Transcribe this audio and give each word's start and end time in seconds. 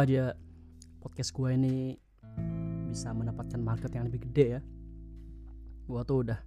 Aja 0.00 0.32
podcast 1.04 1.28
gue 1.36 1.60
ini 1.60 1.92
bisa 2.88 3.12
mendapatkan 3.12 3.60
market 3.60 3.92
yang 3.92 4.08
lebih 4.08 4.24
gede 4.32 4.56
ya, 4.56 4.60
gue 5.84 6.00
tuh 6.08 6.24
udah 6.24 6.40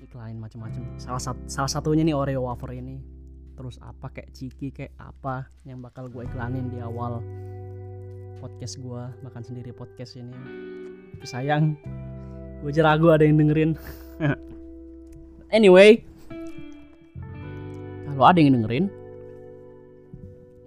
iklanin 0.00 0.40
macam-macam. 0.40 0.96
Salah 0.96 1.20
satu 1.20 1.44
salah 1.52 1.68
satunya 1.68 2.00
nih 2.00 2.16
Oreo 2.16 2.48
wafer 2.48 2.72
ini. 2.72 2.96
Terus 3.60 3.76
apa 3.84 4.08
kayak 4.08 4.32
ciki 4.32 4.72
kayak 4.72 4.96
apa 4.96 5.52
yang 5.68 5.84
bakal 5.84 6.08
gue 6.08 6.24
iklanin 6.24 6.72
di 6.72 6.80
awal 6.80 7.20
podcast 8.40 8.80
gue 8.80 9.02
makan 9.20 9.42
sendiri 9.44 9.76
podcast 9.76 10.16
ini. 10.16 10.32
Tapi 11.12 11.26
sayang, 11.28 11.76
gue 12.64 12.72
aja 12.72 12.88
ragu 12.88 13.12
ada 13.12 13.28
yang 13.28 13.36
dengerin. 13.36 13.76
anyway, 15.60 16.00
kalau 18.08 18.24
ada 18.24 18.40
yang 18.40 18.56
dengerin, 18.56 18.88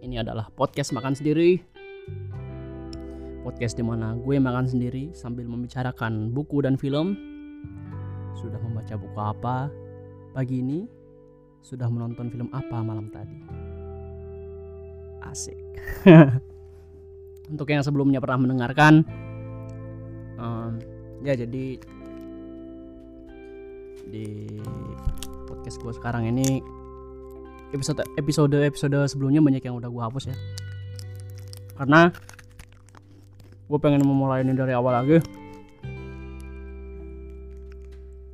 ini 0.05 0.21
adalah 0.21 0.53
podcast 0.53 0.93
makan 0.93 1.17
sendiri. 1.17 1.73
Podcast 3.45 3.77
di 3.77 3.85
mana 3.85 4.17
gue 4.17 4.41
makan 4.41 4.65
sendiri 4.65 5.13
sambil 5.13 5.45
membicarakan 5.45 6.33
buku 6.33 6.65
dan 6.65 6.81
film. 6.81 7.13
Sudah 8.33 8.57
membaca 8.57 8.97
buku 8.97 9.19
apa 9.21 9.69
pagi 10.33 10.65
ini? 10.65 10.89
Sudah 11.61 11.85
menonton 11.85 12.33
film 12.33 12.49
apa 12.49 12.81
malam 12.81 13.13
tadi? 13.13 13.37
Asik. 15.21 15.61
Untuk 17.53 17.69
yang 17.69 17.85
sebelumnya 17.85 18.17
pernah 18.17 18.49
mendengarkan, 18.49 19.05
um, 20.41 20.81
ya 21.21 21.37
jadi 21.37 21.77
di 24.09 24.25
podcast 25.45 25.77
gue 25.81 25.93
sekarang 25.93 26.29
ini 26.29 26.61
episode 27.73 28.01
episode 28.17 28.57
episode 28.57 28.97
sebelumnya 29.09 29.41
banyak 29.41 29.65
yang 29.65 29.77
udah 29.77 29.89
gue 29.89 30.03
hapus 30.05 30.29
ya 30.29 30.37
karena 31.75 32.13
gue 33.65 33.79
pengen 33.81 34.05
memulai 34.05 34.45
ini 34.45 34.53
dari 34.53 34.73
awal 34.73 35.01
lagi. 35.01 35.17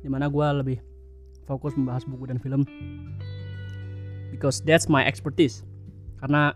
Di 0.02 0.08
mana 0.10 0.28
gue 0.28 0.46
lebih 0.60 0.78
fokus 1.46 1.72
membahas 1.78 2.04
buku 2.04 2.24
dan 2.28 2.38
film. 2.42 2.66
Because 4.28 4.60
that's 4.64 4.90
my 4.90 5.04
expertise. 5.06 5.64
Karena 6.20 6.52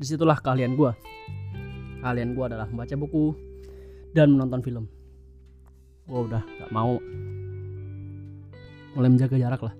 di 0.00 0.04
situlah 0.08 0.40
keahlian 0.40 0.74
gue 0.76 0.92
keahlian 2.00 2.32
gue 2.32 2.44
adalah 2.48 2.66
membaca 2.66 2.96
buku 2.96 3.36
dan 4.16 4.32
menonton 4.32 4.64
film. 4.64 4.84
Gue 6.08 6.20
udah 6.26 6.42
gak 6.42 6.72
mau. 6.72 6.96
Mulai 8.96 9.08
menjaga 9.12 9.36
jarak 9.38 9.62
lah 9.62 9.74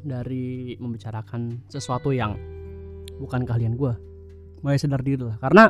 dari 0.00 0.78
membicarakan 0.80 1.60
sesuatu 1.68 2.08
yang 2.08 2.38
bukan 3.20 3.44
keahlian 3.44 3.76
gue 3.76 3.92
mulai 4.64 4.80
sadar 4.80 5.04
diri 5.04 5.20
lah. 5.20 5.36
Karena 5.36 5.68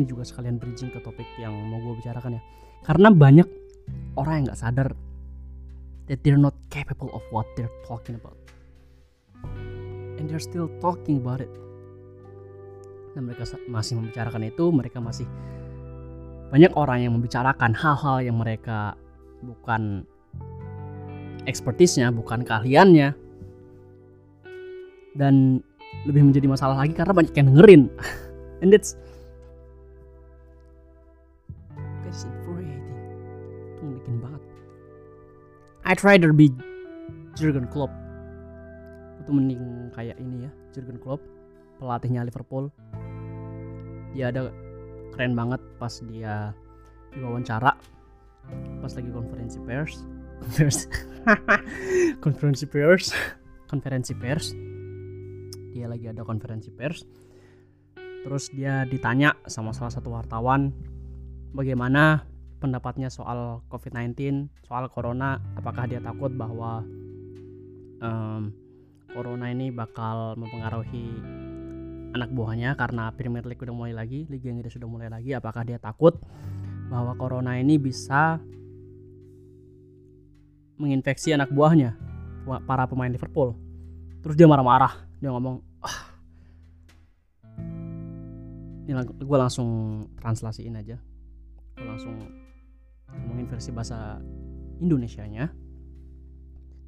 ini 0.00 0.08
juga 0.08 0.24
sekalian 0.24 0.56
bridging 0.56 0.88
ke 0.88 0.98
topik 1.04 1.28
yang 1.36 1.52
mau 1.68 1.76
gue 1.84 2.00
bicarakan 2.00 2.40
ya 2.40 2.42
karena 2.88 3.12
banyak 3.12 3.48
orang 4.16 4.32
yang 4.40 4.44
nggak 4.48 4.60
sadar 4.60 4.88
that 6.08 6.18
they're 6.24 6.40
not 6.40 6.56
capable 6.72 7.12
of 7.12 7.20
what 7.28 7.44
they're 7.54 7.72
talking 7.84 8.16
about 8.16 8.36
and 10.16 10.24
they're 10.24 10.42
still 10.42 10.72
talking 10.80 11.20
about 11.20 11.44
it 11.44 11.52
dan 13.12 13.28
mereka 13.28 13.44
masih 13.68 14.00
membicarakan 14.00 14.42
itu 14.48 14.64
mereka 14.72 14.98
masih 15.02 15.28
banyak 16.50 16.72
orang 16.74 16.98
yang 17.06 17.12
membicarakan 17.14 17.70
hal-hal 17.78 18.18
yang 18.18 18.34
mereka 18.34 18.98
bukan 19.38 20.02
ekspertisnya, 21.46 22.10
bukan 22.12 22.42
keahliannya. 22.42 23.14
Dan 25.14 25.62
lebih 26.06 26.30
menjadi 26.30 26.46
masalah 26.46 26.82
lagi 26.82 26.94
karena 26.94 27.14
banyak 27.14 27.34
yang 27.34 27.46
dengerin. 27.54 27.82
And 28.62 28.70
that's 28.74 28.98
I'd 35.90 36.06
rather 36.06 36.30
be 36.30 36.54
Jurgen 37.34 37.66
Klopp. 37.66 37.90
Itu 39.18 39.34
mending 39.34 39.90
kayak 39.90 40.22
ini 40.22 40.46
ya, 40.46 40.50
Jurgen 40.70 41.02
Klopp, 41.02 41.18
pelatihnya 41.82 42.22
Liverpool. 42.22 42.70
Dia 44.14 44.30
ada 44.30 44.54
keren 45.10 45.34
banget 45.34 45.58
pas 45.82 45.90
dia 46.06 46.54
diwawancara 47.10 47.74
pas 48.78 48.92
lagi 48.94 49.10
konferensi 49.10 49.58
pers. 49.66 50.06
Konferensi 52.24 52.64
pers. 52.70 53.10
Konferensi 53.66 54.14
pers. 54.14 54.54
Dia 55.74 55.90
lagi 55.90 56.06
ada 56.06 56.22
konferensi 56.22 56.70
pers. 56.70 57.02
Terus 57.98 58.46
dia 58.54 58.86
ditanya 58.86 59.34
sama 59.50 59.74
salah 59.74 59.90
satu 59.90 60.14
wartawan 60.14 60.70
bagaimana 61.50 62.29
pendapatnya 62.60 63.08
soal 63.08 63.64
COVID-19 63.72 64.46
soal 64.68 64.86
corona 64.92 65.40
apakah 65.56 65.88
dia 65.88 65.98
takut 66.04 66.28
bahwa 66.36 66.84
um, 68.04 68.52
corona 69.10 69.50
ini 69.50 69.74
bakal 69.74 70.38
mempengaruhi 70.38 71.08
anak 72.10 72.30
buahnya 72.34 72.74
karena 72.74 73.10
Premier 73.14 73.46
League 73.46 73.62
udah 73.62 73.74
mulai 73.74 73.94
lagi, 73.94 74.26
Liga 74.26 74.50
Inggris 74.50 74.74
sudah 74.74 74.90
mulai 74.90 75.06
lagi, 75.06 75.34
apakah 75.34 75.62
dia 75.62 75.78
takut 75.78 76.18
bahwa 76.90 77.14
corona 77.14 77.54
ini 77.58 77.78
bisa 77.78 78.42
menginfeksi 80.80 81.30
anak 81.36 81.52
buahnya, 81.54 81.94
para 82.66 82.88
pemain 82.90 83.12
Liverpool. 83.12 83.54
Terus 84.24 84.34
dia 84.34 84.50
marah-marah, 84.50 85.06
dia 85.22 85.30
ngomong, 85.30 85.62
ah, 85.84 85.98
ini 88.90 88.92
gue 89.06 89.38
langsung 89.38 90.02
translasiin 90.18 90.74
aja, 90.82 90.98
gue 91.78 91.86
langsung 91.86 92.16
ngomongin 93.14 93.46
versi 93.50 93.70
bahasa 93.74 94.18
Indonesia-nya. 94.80 95.46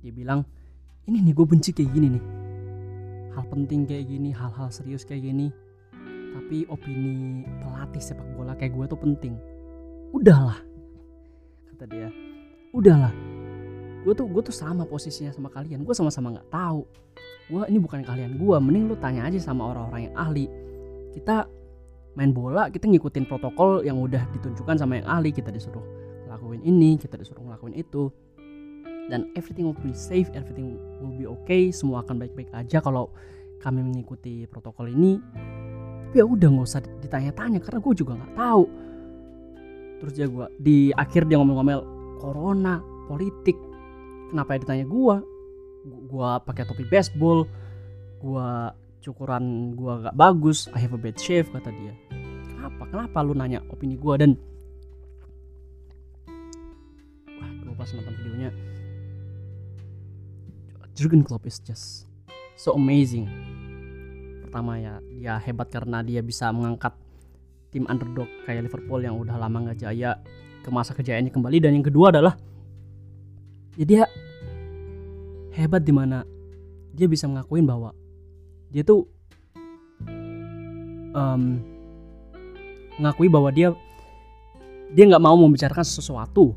Dia 0.02 0.12
bilang, 0.12 0.42
ini 1.06 1.22
nih 1.22 1.34
gue 1.34 1.46
benci 1.46 1.70
kayak 1.70 1.90
gini 1.94 2.08
nih. 2.18 2.24
Hal 3.32 3.44
penting 3.48 3.88
kayak 3.88 4.06
gini 4.06 4.30
hal-hal 4.34 4.68
serius 4.68 5.06
kayak 5.06 5.24
gini. 5.24 5.48
Tapi 6.32 6.64
opini 6.68 7.44
pelatih 7.60 8.02
sepak 8.02 8.26
bola 8.34 8.56
kayak 8.56 8.72
gue 8.74 8.84
tuh 8.88 9.00
penting. 9.00 9.34
Udahlah 10.12 10.58
kata 11.72 11.84
dia. 11.88 12.08
Udahlah. 12.74 13.12
Gue 14.02 14.12
tuh 14.16 14.26
gue 14.26 14.42
tuh 14.42 14.54
sama 14.54 14.84
posisinya 14.84 15.30
sama 15.32 15.48
kalian. 15.48 15.84
Gue 15.86 15.94
sama-sama 15.94 16.34
nggak 16.34 16.50
tahu. 16.50 16.82
Gue 17.52 17.62
ini 17.68 17.78
bukan 17.78 18.04
kalian 18.04 18.40
gue 18.40 18.56
mending 18.58 18.92
lu 18.92 18.96
tanya 18.98 19.28
aja 19.28 19.38
sama 19.40 19.70
orang-orang 19.72 20.10
yang 20.10 20.16
ahli. 20.16 20.46
Kita 21.12 21.46
main 22.12 22.32
bola 22.32 22.68
kita 22.68 22.88
ngikutin 22.88 23.24
protokol 23.24 23.84
yang 23.88 23.96
udah 23.96 24.28
ditunjukkan 24.36 24.76
sama 24.76 25.00
yang 25.00 25.08
ahli 25.08 25.32
kita 25.32 25.48
disuruh 25.48 25.80
lakuin 26.52 26.68
ini 26.68 27.00
kita 27.00 27.16
disuruh 27.16 27.40
ngelakuin 27.48 27.72
itu 27.80 28.12
dan 29.08 29.32
everything 29.40 29.64
will 29.64 29.80
be 29.80 29.96
safe, 29.96 30.28
everything 30.36 30.76
will 31.00 31.16
be 31.16 31.24
okay, 31.24 31.72
semua 31.72 32.04
akan 32.04 32.20
baik-baik 32.20 32.52
aja 32.52 32.84
kalau 32.84 33.08
kami 33.64 33.80
mengikuti 33.80 34.44
protokol 34.44 34.92
ini. 34.92 35.16
Tapi 36.12 36.20
ya 36.20 36.28
udah 36.28 36.48
nggak 36.52 36.68
usah 36.68 36.84
ditanya-tanya 37.00 37.58
karena 37.64 37.80
gue 37.80 37.94
juga 37.96 38.12
nggak 38.20 38.36
tahu. 38.36 38.64
Terus 40.04 40.12
dia 40.12 40.28
gue 40.28 40.46
di 40.60 40.78
akhir 40.92 41.24
dia 41.24 41.40
ngomel-ngomel 41.40 41.80
corona, 42.20 42.84
politik. 43.08 43.56
Kenapa 44.28 44.54
ya 44.54 44.58
ditanya 44.60 44.84
gue? 44.84 45.16
Gue 46.12 46.30
pakai 46.44 46.68
topi 46.68 46.84
baseball, 46.84 47.48
gue 48.20 48.48
cukuran 49.02 49.72
gue 49.72 49.92
gak 50.04 50.14
bagus, 50.14 50.68
I 50.76 50.78
have 50.84 50.94
a 50.94 51.00
bad 51.00 51.16
shave 51.16 51.48
kata 51.48 51.72
dia. 51.74 51.96
Kenapa? 52.54 52.86
Kenapa 52.86 53.18
lu 53.24 53.34
nanya 53.34 53.64
opini 53.72 53.96
gue 53.98 54.14
dan 54.20 54.36
pas 57.82 57.90
nonton 57.98 58.14
videonya. 58.14 58.54
Jurgen 60.94 61.26
Klopp 61.26 61.42
is 61.50 61.58
just 61.58 62.06
so 62.54 62.78
amazing. 62.78 63.26
Pertama 64.46 64.78
ya 64.78 65.02
dia 65.10 65.34
hebat 65.42 65.66
karena 65.66 65.98
dia 66.06 66.22
bisa 66.22 66.46
mengangkat 66.54 66.94
tim 67.74 67.82
underdog 67.90 68.30
kayak 68.46 68.70
Liverpool 68.70 69.02
yang 69.02 69.18
udah 69.18 69.34
lama 69.34 69.66
nggak 69.66 69.82
jaya 69.82 70.14
ke 70.62 70.70
masa 70.70 70.94
kejayaannya 70.94 71.34
kembali. 71.34 71.58
Dan 71.58 71.82
yang 71.82 71.86
kedua 71.90 72.14
adalah 72.14 72.38
ya 73.74 73.82
dia 73.82 74.02
hebat 75.58 75.82
di 75.82 75.90
mana 75.90 76.22
dia 76.94 77.10
bisa 77.10 77.26
mengakuin 77.26 77.66
bahwa 77.66 77.90
dia 78.70 78.86
tuh 78.86 79.10
um, 81.18 81.58
mengakui 83.00 83.26
bahwa 83.26 83.50
dia 83.50 83.74
dia 84.92 85.08
nggak 85.08 85.24
mau 85.24 85.34
membicarakan 85.34 85.82
sesuatu 85.82 86.54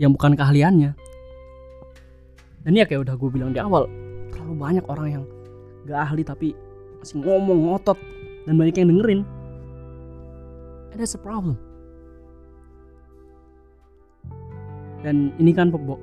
yang 0.00 0.16
bukan 0.16 0.32
keahliannya. 0.32 0.96
Dan 2.64 2.72
ya 2.72 2.88
kayak 2.88 3.04
udah 3.04 3.14
gue 3.20 3.28
bilang 3.28 3.52
di 3.52 3.60
awal 3.60 3.84
terlalu 4.32 4.56
banyak 4.56 4.84
orang 4.88 5.08
yang 5.20 5.24
gak 5.84 6.00
ahli 6.08 6.24
tapi 6.24 6.56
masih 7.00 7.20
ngomong 7.20 7.68
ngotot 7.68 8.00
dan 8.48 8.56
banyak 8.56 8.80
yang 8.80 8.88
dengerin. 8.96 9.20
That's 10.96 11.16
a 11.16 11.20
problem. 11.20 11.60
Dan 15.04 15.32
ini 15.36 15.52
kan 15.52 15.72
pebo- 15.72 16.00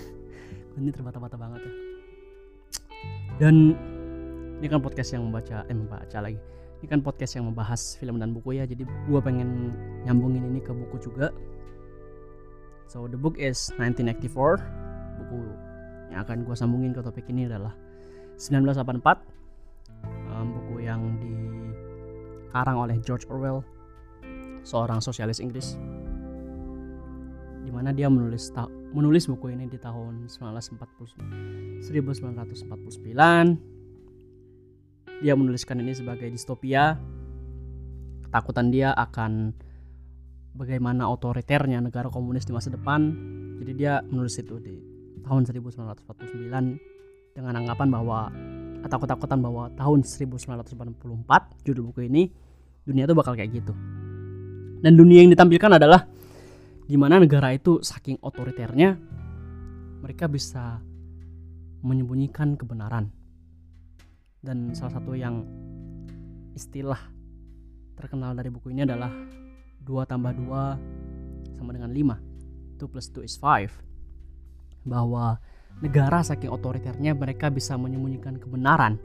ini 0.80 0.92
terbata-bata 0.92 1.36
banget 1.36 1.60
ya. 1.64 1.72
Dan 3.40 3.72
ini 4.60 4.66
kan 4.68 4.84
podcast 4.84 5.16
yang 5.16 5.28
membaca 5.28 5.64
eh 5.64 5.76
membaca 5.76 6.18
lagi. 6.20 6.36
Ini 6.80 6.86
kan 6.88 7.00
podcast 7.00 7.36
yang 7.36 7.48
membahas 7.48 7.96
film 7.96 8.20
dan 8.20 8.36
buku 8.36 8.60
ya 8.60 8.68
jadi 8.68 8.84
gua 9.08 9.24
pengen 9.24 9.72
nyambungin 10.04 10.44
ini 10.52 10.60
ke 10.60 10.72
buku 10.72 11.00
juga 11.00 11.32
so 12.90 13.06
the 13.06 13.14
book 13.14 13.38
is 13.38 13.70
1984 13.78 14.58
buku 15.22 15.38
yang 16.10 16.26
akan 16.26 16.42
gua 16.42 16.58
sambungin 16.58 16.90
ke 16.90 16.98
topik 16.98 17.22
ini 17.30 17.46
adalah 17.46 17.70
1984 18.34 18.98
um, 20.34 20.50
buku 20.58 20.82
yang 20.82 21.14
dikarang 21.22 22.74
oleh 22.82 22.98
George 23.06 23.30
Orwell 23.30 23.62
seorang 24.66 24.98
sosialis 24.98 25.38
Inggris 25.38 25.78
di 27.62 27.70
mana 27.70 27.94
dia 27.94 28.10
menulis 28.10 28.50
menulis 28.90 29.30
buku 29.30 29.54
ini 29.54 29.70
di 29.70 29.78
tahun 29.78 30.26
1940 30.26 31.86
1949 31.86 33.70
dia 35.20 35.36
menuliskan 35.36 35.84
ini 35.84 35.92
sebagai 35.92 36.32
distopia. 36.32 36.96
Ketakutan 38.24 38.72
dia 38.72 38.96
akan 38.96 39.52
bagaimana 40.54 41.06
otoriternya 41.08 41.78
negara 41.82 42.10
komunis 42.10 42.46
di 42.46 42.52
masa 42.54 42.70
depan. 42.72 43.12
Jadi 43.60 43.72
dia 43.76 44.00
menulis 44.02 44.34
itu 44.40 44.56
di 44.58 44.76
tahun 45.22 45.46
1949 45.46 47.36
dengan 47.36 47.52
anggapan 47.54 47.88
bahwa 47.92 48.32
atau 48.80 48.98
ketakutan 48.98 49.38
bahwa 49.44 49.68
tahun 49.76 50.02
1984 50.02 50.96
judul 51.68 51.92
buku 51.92 52.08
ini 52.08 52.32
dunia 52.88 53.04
itu 53.04 53.14
bakal 53.14 53.36
kayak 53.36 53.52
gitu. 53.52 53.76
Dan 54.80 54.96
dunia 54.96 55.20
yang 55.20 55.30
ditampilkan 55.30 55.76
adalah 55.76 56.08
di 56.88 56.96
mana 56.96 57.20
negara 57.20 57.52
itu 57.52 57.84
saking 57.84 58.18
otoriternya 58.24 58.96
mereka 60.00 60.26
bisa 60.26 60.80
menyembunyikan 61.84 62.56
kebenaran. 62.56 63.12
Dan 64.40 64.72
salah 64.72 64.96
satu 64.96 65.12
yang 65.12 65.44
istilah 66.56 66.98
terkenal 67.92 68.32
dari 68.32 68.48
buku 68.48 68.72
ini 68.72 68.88
adalah 68.88 69.12
2 69.84 70.08
tambah 70.08 70.32
2 70.34 71.58
sama 71.60 71.72
dengan 71.76 71.92
5 71.92 72.16
2 72.80 72.92
plus 72.92 73.12
2 73.12 73.24
is 73.28 73.36
5 73.38 73.68
bahwa 74.88 75.36
negara 75.84 76.24
saking 76.24 76.50
otoriternya 76.52 77.14
mereka 77.16 77.50
bisa 77.52 77.76
menyembunyikan 77.76 78.38
kebenaran 78.40 78.98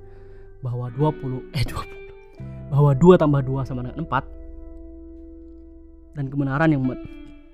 bahwa 0.63 0.89
20 0.91 1.51
eh 1.55 1.65
20 1.67 2.71
bahwa 2.71 2.95
2 2.95 3.17
tambah 3.21 3.41
2 3.43 3.65
sama 3.67 3.81
dengan 3.83 3.99
4 4.03 6.15
dan 6.15 6.25
kebenaran 6.31 6.71
yang 6.71 6.83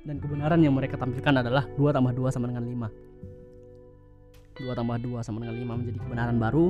dan 0.02 0.18
kebenaran 0.18 0.58
yang 0.62 0.74
mereka 0.74 0.98
tampilkan 0.98 1.38
adalah 1.42 1.66
2 1.78 1.94
tambah 1.94 2.14
2 2.14 2.32
sama 2.34 2.48
dengan 2.50 2.66
5 2.66 3.12
2 4.62 4.78
tambah 4.78 4.98
2 5.02 5.26
sama 5.26 5.42
dengan 5.42 5.56
5 5.58 5.80
menjadi 5.82 6.00
kebenaran 6.06 6.38
baru. 6.38 6.66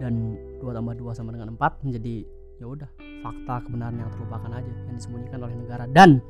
Dan 0.00 0.14
2 0.62 0.76
tambah 0.76 0.94
2 0.96 1.18
sama 1.18 1.30
dengan 1.34 1.48
4 1.58 1.84
menjadi 1.84 2.16
ya 2.62 2.66
udah 2.70 2.90
fakta 3.26 3.66
kebenaran 3.66 3.98
yang 3.98 4.10
terlupakan 4.14 4.50
aja 4.54 4.70
yang 4.70 4.94
disembunyikan 4.94 5.38
oleh 5.42 5.56
negara. 5.58 5.84
Dan 5.90 6.22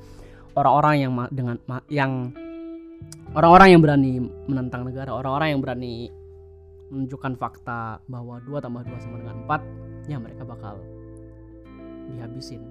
orang-orang 0.56 0.94
yang 0.96 1.12
dengan 1.28 1.56
yang 1.92 2.12
orang-orang 3.36 3.68
yang 3.76 3.80
berani 3.84 4.12
menentang 4.48 4.88
negara 4.88 5.12
orang-orang 5.12 5.48
yang 5.52 5.60
berani 5.60 6.08
menunjukkan 6.88 7.36
fakta 7.36 8.00
bahwa 8.08 8.40
2 8.44 8.64
tambah 8.64 8.84
2 8.84 9.04
sama 9.04 9.16
dengan 9.20 9.36
4 9.44 10.08
ya 10.08 10.16
mereka 10.16 10.42
bakal 10.48 10.80
dihabisin. 12.16 12.64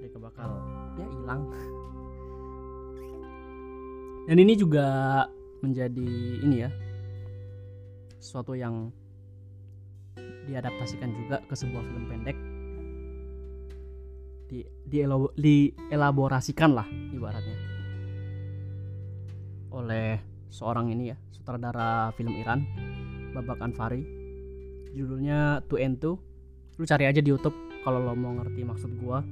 Mereka 0.00 0.16
bakal 0.16 0.56
ya 0.96 1.06
hilang. 1.08 1.42
Dan 4.28 4.36
ini 4.38 4.54
juga 4.56 4.86
menjadi 5.60 6.12
ini 6.40 6.56
ya 6.64 6.70
sesuatu 8.22 8.54
yang 8.54 8.94
diadaptasikan 10.46 11.10
juga 11.14 11.40
ke 11.46 11.54
sebuah 11.54 11.82
film 11.86 12.04
pendek. 12.10 12.36
Di 14.52 14.60
dielaborasikan 14.84 16.70
lah 16.76 16.86
ibaratnya. 17.14 17.56
Oleh 19.72 20.20
seorang 20.52 20.92
ini 20.92 21.14
ya 21.14 21.16
sutradara 21.32 22.12
film 22.14 22.36
Iran 22.36 22.60
Babak 23.32 23.64
Anfari. 23.64 24.04
Judulnya 24.92 25.64
Two 25.72 25.80
and 25.80 25.96
Two 25.96 26.20
lu 26.76 26.84
cari 26.84 27.08
aja 27.08 27.20
di 27.20 27.28
YouTube 27.32 27.54
kalau 27.84 28.00
lo 28.00 28.12
mau 28.12 28.36
ngerti 28.36 28.60
maksud 28.64 28.92
gua. 29.00 29.24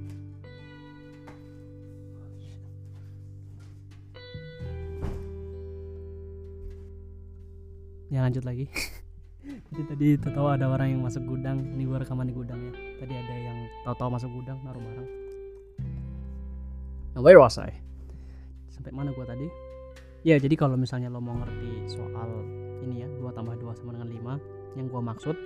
Ya 8.10 8.26
lanjut 8.26 8.42
lagi 8.42 8.66
jadi 9.70 9.82
tadi 9.86 10.06
tahu 10.18 10.50
ada 10.50 10.66
orang 10.66 10.98
yang 10.98 11.00
masuk 11.06 11.22
gudang. 11.30 11.62
Ini 11.62 11.86
gua 11.86 12.02
rekaman 12.02 12.26
di 12.26 12.34
gudang 12.34 12.58
ya. 12.58 12.72
Tadi 12.98 13.14
ada 13.14 13.34
yang 13.38 13.58
tahu-tahu 13.86 14.10
masuk 14.18 14.30
gudang 14.34 14.58
naruh 14.66 14.82
barang. 14.82 15.08
Nah 17.14 17.20
where 17.22 17.38
was 17.38 17.54
I? 17.54 17.70
Sampai 18.74 18.90
mana 18.90 19.14
gua 19.14 19.30
tadi? 19.30 19.46
Ya 20.26 20.42
jadi 20.42 20.58
kalau 20.58 20.74
misalnya 20.74 21.06
lo 21.06 21.22
mau 21.22 21.38
ngerti 21.38 21.86
soal 21.86 22.28
ini 22.82 23.06
ya 23.06 23.08
2 23.22 23.30
tambah 23.30 23.54
2 23.62 23.78
sama 23.78 23.94
dengan 23.94 24.10
5 24.10 24.76
yang 24.76 24.86
gua 24.90 25.00
maksud 25.00 25.36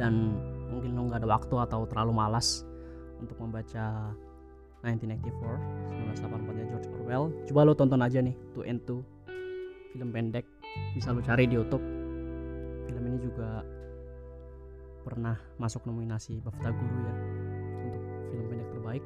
dan 0.00 0.38
mungkin 0.72 0.96
lo 0.96 1.10
nggak 1.10 1.20
ada 1.20 1.28
waktu 1.28 1.54
atau 1.68 1.84
terlalu 1.84 2.12
malas 2.16 2.64
untuk 3.20 3.36
membaca 3.36 4.16
1984 4.80 6.16
1984 6.16 6.56
ya 6.56 6.66
George 6.72 6.88
Orwell 6.96 7.24
coba 7.50 7.60
lo 7.68 7.72
tonton 7.76 8.00
aja 8.00 8.24
nih 8.24 8.32
2 8.56 8.64
and 8.64 8.80
2 8.88 8.96
film 9.92 10.08
pendek 10.08 10.48
bisa 10.96 11.12
lo 11.12 11.20
cari 11.20 11.44
di 11.44 11.60
YouTube 11.60 12.01
film 12.86 13.02
ini 13.06 13.18
juga 13.22 13.62
pernah 15.02 15.34
masuk 15.58 15.82
nominasi 15.86 16.38
BAFTA 16.42 16.70
Guru 16.70 16.98
ya 17.02 17.14
untuk 17.82 18.02
film 18.30 18.44
pendek 18.46 18.68
terbaik. 18.70 19.04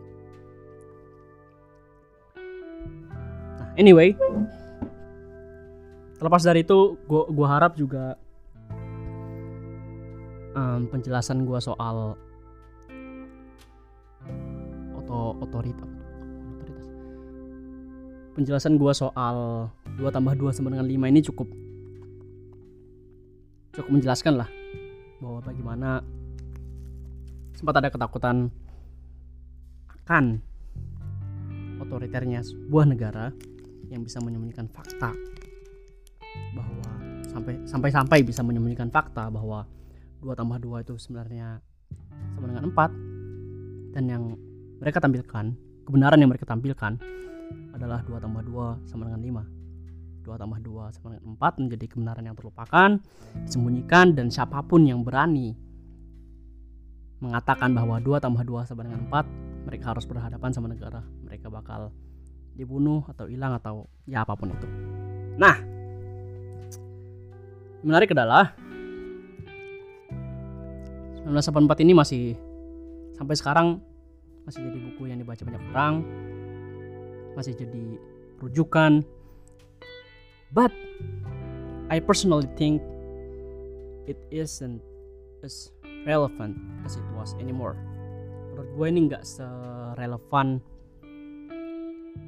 Nah 3.56 3.68
anyway 3.80 4.12
terlepas 6.16 6.44
dari 6.44 6.64
itu 6.64 7.00
gua 7.08 7.28
gua 7.32 7.46
harap 7.56 7.72
juga 7.76 8.16
um, 10.52 10.88
penjelasan 10.92 11.44
gua 11.48 11.60
soal 11.60 12.16
oto 14.96 15.20
otoritas. 15.40 15.92
Penjelasan 18.36 18.76
gua 18.76 18.92
soal 18.92 19.68
2 19.96 20.04
tambah 20.12 20.36
2 20.36 20.52
sama 20.52 20.68
dengan 20.68 20.84
5 20.84 21.08
ini 21.08 21.20
cukup 21.24 21.48
cukup 23.76 24.00
menjelaskan 24.00 24.40
lah 24.40 24.49
bahwa 25.21 25.45
bagaimana 25.45 26.00
sempat 27.56 27.76
ada 27.76 27.92
ketakutan 27.92 28.49
akan 29.88 30.40
otoriternya 31.80 32.40
sebuah 32.40 32.88
negara 32.88 33.33
yang 33.92 34.00
bisa 34.00 34.21
menyembunyikan 34.25 34.68
fakta 34.73 35.12
bahwa 36.56 36.90
sampai 37.28 37.54
sampai 37.68 37.90
sampai 37.92 38.18
bisa 38.25 38.40
menyembunyikan 38.40 38.88
fakta 38.88 39.28
bahwa 39.28 39.68
2 40.25 40.33
tambah 40.33 40.56
2 40.56 40.85
itu 40.88 40.95
sebenarnya 40.97 41.61
sama 42.33 42.47
dengan 42.49 42.64
4 42.73 43.92
dan 43.92 44.04
yang 44.09 44.25
mereka 44.80 45.00
tampilkan 45.00 45.52
kebenaran 45.85 46.21
yang 46.21 46.33
mereka 46.33 46.49
tampilkan 46.49 46.97
adalah 47.76 48.00
2 48.04 48.25
tambah 48.25 48.42
2 48.45 48.88
sama 48.88 49.09
dengan 49.09 49.45
5 49.45 49.55
2 50.26 50.35
tambah 50.35 50.59
2 50.59 50.95
sama 50.99 51.14
dengan 51.14 51.38
4 51.38 51.62
menjadi 51.62 51.87
kebenaran 51.87 52.25
yang 52.26 52.35
terlupakan, 52.35 52.99
disembunyikan 53.47 54.18
dan 54.18 54.26
siapa 54.35 54.59
pun 54.66 54.83
yang 54.83 55.06
berani 55.06 55.54
mengatakan 57.23 57.71
bahwa 57.73 58.02
2 58.02 58.18
tambah 58.18 58.42
2 58.42 58.66
sama 58.66 58.83
dengan 58.83 59.06
4 59.06 59.71
mereka 59.71 59.95
harus 59.95 60.04
berhadapan 60.04 60.50
sama 60.50 60.66
negara. 60.66 61.06
Mereka 61.23 61.47
bakal 61.47 61.95
dibunuh 62.59 63.06
atau 63.06 63.30
hilang 63.30 63.54
atau 63.54 63.87
ya 64.11 64.26
apa 64.26 64.35
pun 64.35 64.50
itu. 64.50 64.68
Nah, 65.38 65.56
menarik 67.87 68.11
adalah 68.11 68.56
1984 71.26 71.85
ini 71.87 71.92
masih 71.95 72.25
sampai 73.14 73.35
sekarang 73.35 73.68
masih 74.47 74.62
jadi 74.62 74.78
buku 74.78 75.11
yang 75.11 75.18
dibaca 75.18 75.42
banyak 75.42 75.62
orang, 75.75 75.95
masih 77.35 77.52
jadi 77.59 77.99
rujukan 78.38 79.02
But 80.56 80.72
I 81.92 82.00
personally 82.00 82.48
think 82.56 82.80
it 84.08 84.16
isn't 84.32 84.80
as 85.44 85.68
relevant 86.08 86.56
as 86.88 86.96
it 86.96 87.04
was 87.12 87.36
anymore. 87.36 87.76
Menurut 88.56 88.72
gue 88.72 88.86
ini 88.88 89.00
nggak 89.12 89.20
serelevan 89.20 90.64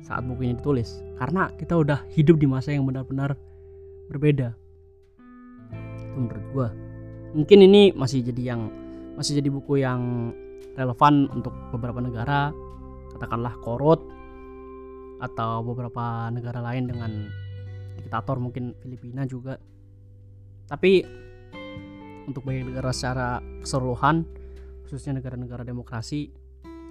saat 0.04 0.28
buku 0.28 0.44
ini 0.44 0.60
ditulis 0.60 1.00
karena 1.16 1.48
kita 1.56 1.72
udah 1.80 2.04
hidup 2.12 2.36
di 2.36 2.44
masa 2.44 2.76
yang 2.76 2.84
benar-benar 2.84 3.32
berbeda. 4.12 4.52
Itu 5.96 6.20
menurut 6.20 6.46
gue. 6.52 6.68
Mungkin 7.32 7.58
ini 7.64 7.96
masih 7.96 8.20
jadi 8.20 8.52
yang 8.52 8.68
masih 9.16 9.40
jadi 9.40 9.48
buku 9.48 9.80
yang 9.80 10.36
relevan 10.76 11.32
untuk 11.32 11.56
beberapa 11.72 12.04
negara, 12.04 12.52
katakanlah 13.16 13.56
Korut 13.64 14.04
atau 15.24 15.64
beberapa 15.64 16.28
negara 16.28 16.60
lain 16.60 16.92
dengan 16.92 17.32
diktator 17.98 18.38
mungkin 18.38 18.72
Filipina 18.78 19.26
juga. 19.26 19.58
Tapi 20.70 21.02
untuk 22.28 22.44
banyak 22.44 22.70
negara 22.70 22.92
secara 22.92 23.40
keseluruhan 23.64 24.22
khususnya 24.84 25.20
negara-negara 25.20 25.64
demokrasi 25.64 26.32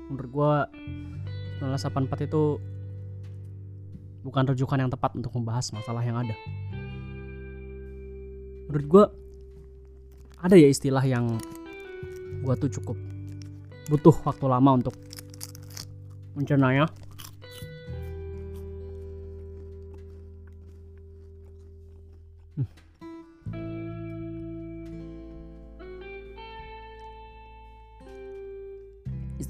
menurut 0.09 0.29
gue 0.29 0.53
1984 1.61 2.29
itu 2.29 2.43
bukan 4.21 4.43
rujukan 4.53 4.77
yang 4.81 4.91
tepat 4.91 5.15
untuk 5.17 5.33
membahas 5.33 5.71
masalah 5.73 6.03
yang 6.03 6.17
ada. 6.19 6.35
Menurut 8.67 8.87
gue 8.87 9.03
ada 10.37 10.55
ya 10.59 10.69
istilah 10.69 11.01
yang 11.01 11.39
gue 12.45 12.55
tuh 12.59 12.69
cukup 12.81 12.97
butuh 13.87 14.15
waktu 14.27 14.45
lama 14.45 14.83
untuk 14.83 14.93
mencernanya 16.35 16.85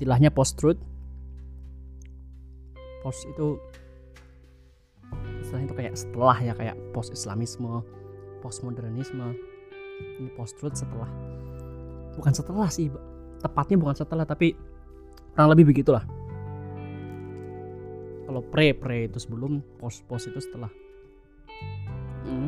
istilahnya 0.08 0.32
post 0.32 0.56
truth 0.56 0.80
post 3.04 3.28
itu 3.28 3.60
istilahnya 5.44 5.68
itu 5.68 5.76
kayak 5.76 5.94
setelah 6.00 6.38
ya 6.40 6.56
kayak 6.56 6.80
post 6.96 7.12
islamisme 7.12 7.84
post 8.40 8.64
modernisme 8.64 9.36
ini 10.24 10.32
post 10.40 10.56
truth 10.56 10.80
setelah. 10.80 11.12
Bukan 12.16 12.32
setelah 12.32 12.72
sih 12.72 12.88
tepatnya 13.44 13.76
bukan 13.84 14.00
setelah 14.00 14.24
tapi 14.24 14.56
kurang 15.36 15.52
lebih 15.52 15.76
begitulah. 15.76 16.08
Kalau 18.32 18.48
pre 18.48 18.72
pre 18.80 19.12
itu 19.12 19.20
sebelum 19.20 19.60
post 19.76 20.08
post 20.08 20.32
itu 20.32 20.40
setelah. 20.40 20.72
Hmm. 22.24 22.48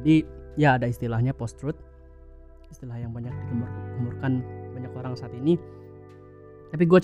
jadi 0.00 0.24
ya 0.56 0.80
ada 0.80 0.88
istilahnya 0.88 1.36
post 1.36 1.60
truth 1.60 1.76
istilah 2.72 2.96
yang 2.96 3.12
banyak 3.12 3.32
digemurkan 3.32 4.40
banyak 4.72 4.92
orang 4.96 5.16
saat 5.16 5.32
ini 5.36 5.60
tapi 6.72 6.88
gue 6.88 6.98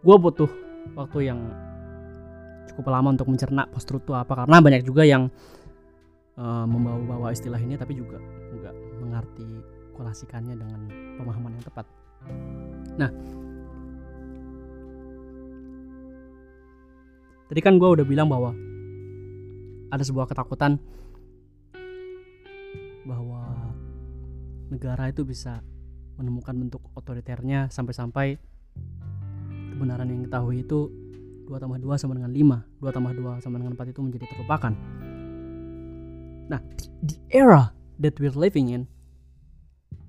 gue 0.00 0.16
butuh 0.16 0.50
waktu 0.96 1.28
yang 1.28 1.40
cukup 2.72 2.88
lama 2.88 3.12
untuk 3.12 3.28
mencerna 3.28 3.68
post 3.68 3.86
truth 3.86 4.04
itu 4.08 4.16
apa 4.16 4.44
karena 4.44 4.56
banyak 4.58 4.82
juga 4.82 5.04
yang 5.04 5.28
uh, 6.40 6.64
membawa-bawa 6.64 7.32
istilah 7.36 7.60
ini 7.60 7.76
tapi 7.76 7.92
juga 7.96 8.16
nggak 8.56 8.74
mengerti 9.04 9.46
kolasikannya 9.96 10.56
dengan 10.56 10.80
pemahaman 11.16 11.56
yang 11.56 11.64
tepat. 11.64 11.86
Nah, 13.00 13.10
tadi 17.48 17.60
kan 17.64 17.80
gue 17.80 17.88
udah 17.88 18.04
bilang 18.04 18.28
bahwa 18.28 18.52
ada 19.88 20.04
sebuah 20.04 20.28
ketakutan 20.28 20.76
bahwa 23.06 23.72
negara 24.68 25.08
itu 25.08 25.22
bisa 25.22 25.62
menemukan 26.18 26.52
bentuk 26.52 26.82
otoriternya 26.92 27.70
sampai-sampai 27.70 28.36
kebenaran 29.76 30.08
yang 30.08 30.24
diketahui 30.24 30.64
itu 30.64 30.88
2 31.44 31.60
tambah 31.60 31.76
2 31.76 32.00
sama 32.00 32.16
dengan 32.16 32.32
5 32.32 32.80
2 32.80 32.96
tambah 32.96 33.12
2 33.12 33.44
sama 33.44 33.60
dengan 33.60 33.76
4 33.76 33.92
itu 33.92 34.00
menjadi 34.00 34.24
terlupakan. 34.32 34.72
Nah 36.48 36.60
the 37.04 37.16
era 37.28 37.76
that 38.00 38.16
we're 38.16 38.32
living 38.32 38.72
in 38.72 38.88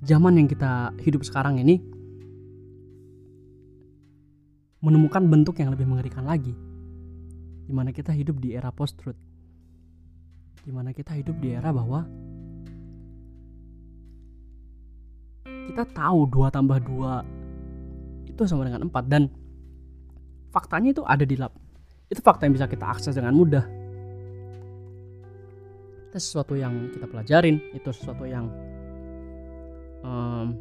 zaman 0.02 0.40
yang 0.40 0.48
kita 0.48 0.96
hidup 1.04 1.28
sekarang 1.28 1.60
ini 1.60 1.84
menemukan 4.80 5.26
bentuk 5.28 5.60
yang 5.60 5.76
lebih 5.76 5.84
mengerikan 5.90 6.24
lagi. 6.24 6.56
Di 7.68 7.74
mana 7.76 7.92
kita 7.92 8.16
hidup 8.16 8.40
di 8.40 8.56
era 8.56 8.72
post-truth. 8.72 9.20
Di 10.64 10.72
mana 10.72 10.96
kita 10.96 11.12
hidup 11.20 11.36
di 11.44 11.52
era 11.52 11.76
bahwa 11.76 12.08
kita 15.68 15.84
tahu 15.92 16.32
2 16.32 16.56
tambah 16.56 16.80
2 16.80 18.32
itu 18.32 18.42
sama 18.48 18.64
dengan 18.70 18.88
4 18.88 19.12
dan 19.12 19.28
faktanya 20.58 20.90
itu 20.98 21.06
ada 21.06 21.22
di 21.22 21.38
lab 21.38 21.54
itu 22.10 22.18
fakta 22.24 22.50
yang 22.50 22.56
bisa 22.58 22.66
kita 22.66 22.88
akses 22.88 23.14
dengan 23.14 23.36
mudah. 23.36 23.66
Itu 26.10 26.18
sesuatu 26.18 26.56
yang 26.56 26.90
kita 26.96 27.06
pelajarin 27.06 27.60
itu 27.76 27.90
sesuatu 27.92 28.24
yang 28.24 28.48
um, 30.08 30.56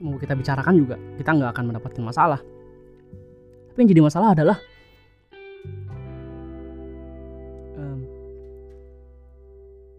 mau 0.00 0.16
kita 0.16 0.32
bicarakan 0.32 0.74
juga 0.80 0.96
kita 1.20 1.30
nggak 1.30 1.50
akan 1.54 1.64
mendapatkan 1.70 2.02
masalah. 2.02 2.40
Tapi 3.70 3.78
yang 3.84 3.90
jadi 3.92 4.02
masalah 4.02 4.28
adalah 4.32 4.58
um, 7.76 8.00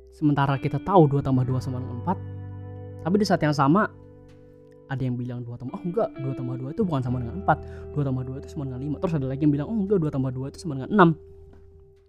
sementara 0.10 0.58
kita 0.58 0.82
tahu 0.82 1.06
2 1.06 1.22
tambah 1.22 1.46
2 1.46 1.62
sama 1.62 1.80
dengan 1.80 2.02
4 2.02 2.42
tapi 3.02 3.16
di 3.18 3.26
saat 3.26 3.42
yang 3.42 3.54
sama 3.54 3.90
ada 4.92 5.02
yang 5.08 5.16
bilang 5.16 5.40
2 5.48 5.56
tambah 5.56 5.72
oh 5.72 5.84
enggak 5.88 6.12
2 6.20 6.36
tambah 6.36 6.56
2 6.60 6.76
itu 6.76 6.82
bukan 6.84 7.00
sama 7.00 7.24
dengan 7.24 7.40
4 7.48 7.96
2 7.96 8.04
tambah 8.04 8.24
2 8.28 8.42
itu 8.44 8.48
sama 8.52 8.64
dengan 8.68 8.80
5 9.00 9.02
terus 9.02 9.14
ada 9.16 9.28
lagi 9.32 9.42
yang 9.48 9.54
bilang 9.56 9.68
oh 9.72 9.78
enggak 9.80 9.98
2 10.04 10.12
tambah 10.12 10.32
2 10.36 10.52
itu 10.52 10.58
sama 10.60 10.74
dengan 10.76 11.16
6 11.16 11.32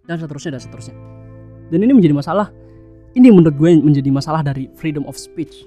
dan 0.07 0.15
seterusnya 0.19 0.51
dan 0.59 0.61
seterusnya. 0.61 0.95
Dan 1.71 1.79
ini 1.79 1.93
menjadi 1.95 2.15
masalah 2.15 2.51
ini 3.13 3.29
menurut 3.29 3.55
gue 3.55 3.69
menjadi 3.77 4.09
masalah 4.09 4.41
dari 4.41 4.67
freedom 4.75 5.05
of 5.07 5.15
speech. 5.15 5.63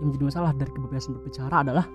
Yang 0.00 0.06
menjadi 0.12 0.24
masalah 0.28 0.50
dari 0.56 0.70
kebebasan 0.74 1.14
berbicara 1.16 1.56
adalah 1.62 1.86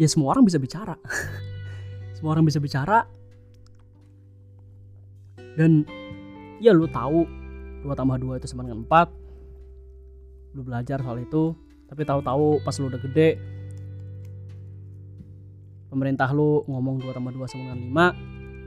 ya 0.00 0.08
semua 0.08 0.32
orang 0.32 0.44
bisa 0.46 0.56
bicara. 0.56 0.96
Semua 2.16 2.38
orang 2.38 2.46
bisa 2.46 2.62
bicara. 2.62 3.02
Dan 5.58 5.82
ya 6.62 6.70
lu 6.70 6.86
tahu 6.86 7.26
2 7.82 7.98
tambah 7.98 8.14
2 8.14 8.38
itu 8.38 8.46
sama 8.46 8.62
dengan 8.62 8.86
4 8.86 9.10
lu 10.54 10.62
belajar 10.62 11.00
soal 11.02 11.18
itu 11.18 11.56
tapi 11.92 12.08
tahu-tahu 12.08 12.64
pas 12.64 12.72
lu 12.80 12.88
udah 12.88 13.00
gede 13.04 13.36
pemerintah 15.92 16.32
lu 16.32 16.64
ngomong 16.64 17.04
2 17.04 17.12
tambah 17.12 17.36
2 17.36 17.52
sama 17.52 17.62
dengan 17.68 18.08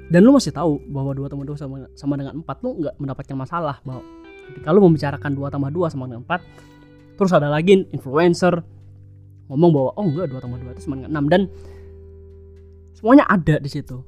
5 0.05 0.13
dan 0.13 0.22
lu 0.22 0.32
masih 0.38 0.53
tahu 0.53 0.77
bahwa 0.94 1.17
2 1.17 1.25
tambah 1.34 1.46
2 1.50 1.58
sama, 1.58 1.75
sama 1.98 2.13
dengan 2.22 2.46
4 2.46 2.62
lu 2.62 2.70
nggak 2.86 2.96
mendapatkan 3.01 3.34
masalah 3.34 3.82
bahwa 3.82 4.05
ketika 4.53 4.70
lu 4.70 4.86
membicarakan 4.86 5.34
2 5.34 5.41
tambah 5.50 5.70
2 5.74 5.89
sama 5.89 6.05
dengan 6.05 6.22
4 6.22 7.17
terus 7.17 7.32
ada 7.34 7.50
lagi 7.50 7.89
influencer 7.89 8.62
ngomong 9.50 9.72
bahwa 9.74 9.89
oh 9.98 10.05
enggak 10.05 10.29
2 10.29 10.46
tambah 10.46 10.60
2 10.62 10.77
itu 10.77 10.82
sama 10.86 10.96
dengan 11.01 11.12
6 11.25 11.34
dan 11.34 11.41
semuanya 12.94 13.25
ada 13.25 13.58
di 13.58 13.70
situ. 13.70 14.05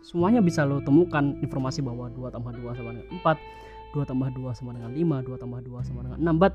Semuanya 0.00 0.40
bisa 0.40 0.64
lo 0.64 0.80
temukan 0.80 1.36
informasi 1.44 1.84
bahwa 1.84 2.08
2 2.08 2.32
tambah 2.32 2.52
2 2.56 2.72
sama 2.76 2.90
dengan 2.96 3.08
4 3.20 3.96
2 3.96 4.08
tambah 4.08 4.28
2 4.32 4.58
sama 4.58 4.70
dengan 4.76 4.90
5 4.92 5.28
2 5.28 5.40
tambah 5.40 5.60
2 5.60 5.88
sama 5.88 6.00
dengan 6.04 6.18
6 6.36 6.40
but 6.40 6.54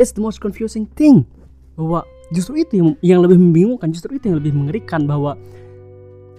that's 0.00 0.16
the 0.16 0.24
most 0.24 0.40
confusing 0.40 0.88
thing. 0.96 1.28
Bahwa 1.76 2.08
justru 2.32 2.64
itu 2.64 2.80
yang, 2.80 2.88
yang 3.04 3.20
lebih 3.20 3.36
membingungkan 3.36 3.92
justru 3.92 4.16
itu 4.16 4.32
yang 4.32 4.40
lebih 4.40 4.56
mengerikan 4.56 5.04
bahwa 5.04 5.36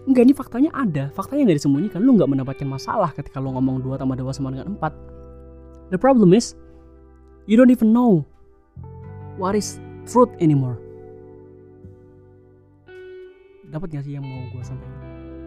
enggak 0.10 0.26
ini 0.26 0.34
faktanya 0.34 0.74
ada. 0.74 1.14
Faktanya 1.14 1.46
nggak 1.46 1.62
disembunyikan 1.62 2.02
lu 2.02 2.18
nggak 2.18 2.26
mendapatkan 2.26 2.66
masalah 2.66 3.14
ketika 3.14 3.38
lu 3.38 3.54
ngomong 3.54 3.86
2 3.86 4.02
tambah 4.02 4.18
2 4.18 4.34
sama 4.34 4.50
dengan 4.50 4.74
4 4.82 5.22
the 5.92 6.00
problem 6.00 6.32
is 6.32 6.56
you 7.46 7.60
don't 7.60 7.70
even 7.70 7.92
know 7.92 8.26
what 9.38 9.54
is 9.54 9.78
truth 10.08 10.32
anymore. 10.40 10.80
Dapat 13.72 13.88
gak 13.96 14.04
sih 14.04 14.20
yang 14.20 14.28
mau 14.28 14.52
gue 14.52 14.64
sampaikan? 14.64 15.00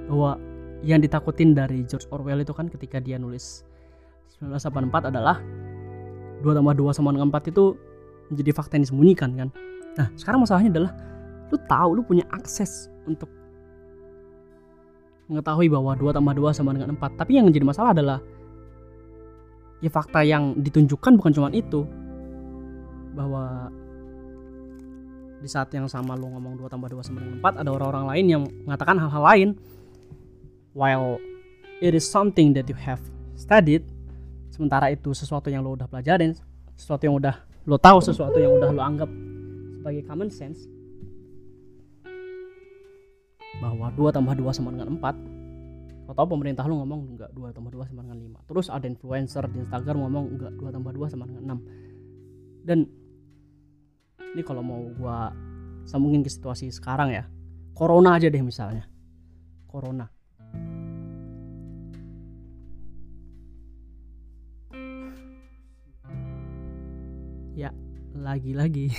Bahwa 0.08 0.40
yang 0.80 1.00
ditakutin 1.00 1.52
dari 1.52 1.84
George 1.84 2.08
Orwell 2.08 2.40
itu 2.40 2.56
kan 2.56 2.72
ketika 2.72 2.96
dia 3.00 3.20
nulis 3.20 3.64
1984 4.40 5.12
adalah 5.12 5.40
2 6.40 6.56
tambah 6.56 6.72
2 6.76 6.96
sama 6.96 7.12
dengan 7.12 7.28
4 7.32 7.52
itu 7.52 7.76
menjadi 8.32 8.50
fakta 8.56 8.76
yang 8.78 8.84
disembunyikan 8.88 9.30
kan? 9.36 9.48
Nah 9.98 10.06
sekarang 10.16 10.42
masalahnya 10.44 10.70
adalah 10.74 10.92
lu 11.52 11.56
tahu 11.68 11.90
lu 11.98 12.02
punya 12.02 12.24
akses 12.32 12.88
untuk 13.04 13.28
mengetahui 15.28 15.72
bahwa 15.72 15.96
2 15.96 16.12
tambah 16.12 16.34
2 16.36 16.56
sama 16.56 16.70
dengan 16.76 16.96
4 16.96 17.20
tapi 17.20 17.40
yang 17.40 17.48
menjadi 17.48 17.64
masalah 17.64 17.90
adalah 17.96 18.18
ya 19.80 19.88
fakta 19.88 20.20
yang 20.20 20.56
ditunjukkan 20.60 21.16
bukan 21.16 21.32
cuma 21.32 21.48
itu 21.52 21.88
bahwa 23.16 23.72
di 25.44 25.48
saat 25.48 25.68
yang 25.76 25.84
sama 25.84 26.16
lu 26.16 26.32
ngomong 26.32 26.56
2 26.56 26.72
tambah 26.72 26.88
2 26.88 27.04
sama 27.04 27.20
dengan 27.20 27.40
4 27.44 27.60
ada 27.60 27.70
orang-orang 27.72 28.06
lain 28.08 28.26
yang 28.28 28.42
mengatakan 28.64 28.96
hal-hal 28.96 29.22
lain. 29.24 29.48
While 30.74 31.22
it 31.78 31.94
is 31.94 32.02
something 32.02 32.56
that 32.58 32.66
you 32.66 32.74
have 32.74 32.98
studied 33.38 33.86
sementara 34.50 34.90
itu 34.90 35.14
sesuatu 35.14 35.52
yang 35.52 35.62
lo 35.62 35.78
udah 35.78 35.86
pelajarin 35.86 36.34
sesuatu 36.74 37.06
yang 37.06 37.14
udah 37.14 37.38
lo 37.64 37.76
tahu 37.80 37.98
sesuatu 38.00 38.36
yang 38.36 38.52
udah 38.56 38.70
lo 38.70 38.82
anggap 38.84 39.10
sebagai 39.80 40.02
common 40.04 40.28
sense 40.28 40.68
bahwa 43.62 43.88
2 43.94 44.14
tambah 44.14 44.34
2 44.36 44.56
sama 44.56 44.74
dengan 44.74 44.98
4 45.00 46.12
atau 46.12 46.24
pemerintah 46.28 46.68
lo 46.68 46.84
ngomong 46.84 47.16
enggak 47.16 47.30
2 47.32 47.56
tambah 47.56 47.72
2 47.72 47.88
sama 47.88 48.04
dengan 48.04 48.18
5 48.44 48.48
terus 48.50 48.66
ada 48.68 48.84
influencer 48.84 49.44
di 49.48 49.64
Instagram 49.64 50.04
ngomong 50.04 50.24
enggak 50.36 50.52
2 50.60 50.74
tambah 50.74 50.92
2 50.92 51.12
sama 51.12 51.24
dengan 51.24 51.62
6 51.64 52.68
dan 52.68 52.78
ini 54.34 54.42
kalau 54.42 54.66
mau 54.66 54.82
gua 54.98 55.30
sambungin 55.86 56.26
ke 56.26 56.30
situasi 56.32 56.74
sekarang 56.74 57.14
ya. 57.14 57.24
Corona 57.74 58.18
aja 58.18 58.26
deh 58.26 58.42
misalnya. 58.42 58.86
Corona 59.70 60.13
ya 67.54 67.70
lagi-lagi. 68.14 68.90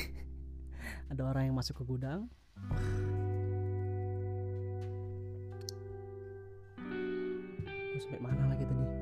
Ada 1.12 1.28
orang 1.28 1.52
yang 1.52 1.56
masuk 1.60 1.84
ke 1.84 1.84
gudang. 1.84 2.32
Gua 7.96 8.00
sampai 8.00 8.20
mana 8.24 8.56
lagi 8.56 8.64
tadi? 8.64 8.86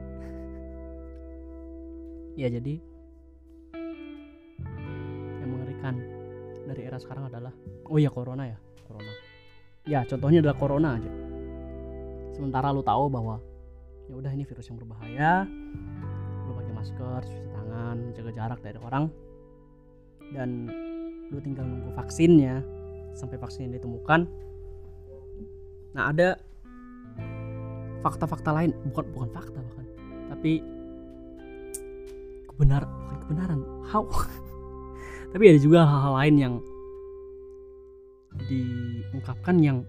Ya 2.33 2.49
jadi 2.49 2.81
yang 5.37 5.49
mengerikan 5.53 6.01
dari 6.65 6.81
era 6.81 6.97
sekarang 6.97 7.29
adalah 7.29 7.53
oh 7.85 8.01
ya 8.01 8.09
corona 8.09 8.49
ya 8.49 8.57
corona. 8.89 9.13
Ya 9.85 10.01
contohnya 10.09 10.41
adalah 10.41 10.57
corona 10.57 10.97
aja. 10.97 11.13
Sementara 12.33 12.73
lu 12.73 12.81
tahu 12.81 13.05
bahwa 13.13 13.37
ya 14.09 14.17
udah 14.17 14.33
ini 14.33 14.49
virus 14.49 14.65
yang 14.65 14.81
berbahaya. 14.81 15.45
Lu 16.49 16.57
pakai 16.57 16.73
masker 16.73 17.21
cuci 17.21 17.49
tangan 17.53 18.01
menjaga 18.01 18.31
jarak 18.33 18.59
dari 18.65 18.81
orang 18.81 19.13
dan 20.33 20.67
lu 21.29 21.39
tinggal 21.39 21.65
nunggu 21.65 21.93
vaksinnya. 21.95 22.65
Sampai 23.13 23.37
vaksinnya 23.37 23.77
ditemukan. 23.77 24.25
Nah 25.93 26.09
ada 26.09 26.41
fakta-fakta 28.01 28.49
lain. 28.49 28.73
Bukan 28.89 29.05
bukan 29.13 29.29
fakta 29.29 29.61
bahkan. 29.61 29.85
Tapi 30.33 30.51
kebenar 32.49 32.89
bukan 32.89 33.17
kebenaran. 33.21 33.59
How? 33.85 34.09
Tapi 35.33 35.43
ada 35.49 35.59
juga 35.61 35.85
hal-hal 35.85 36.13
lain 36.17 36.35
yang 36.41 36.55
diungkapkan 38.49 39.61
yang 39.61 39.85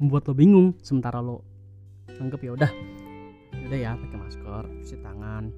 membuat 0.00 0.26
lo 0.28 0.34
bingung. 0.34 0.72
Sementara 0.80 1.20
lo 1.20 1.44
anggap 2.22 2.38
ya 2.44 2.54
udah 2.54 2.70
ya 3.50 3.64
udah 3.66 3.78
ya 3.78 3.90
pakai 3.98 4.18
masker 4.18 4.62
cuci 4.78 4.96
tangan 5.02 5.50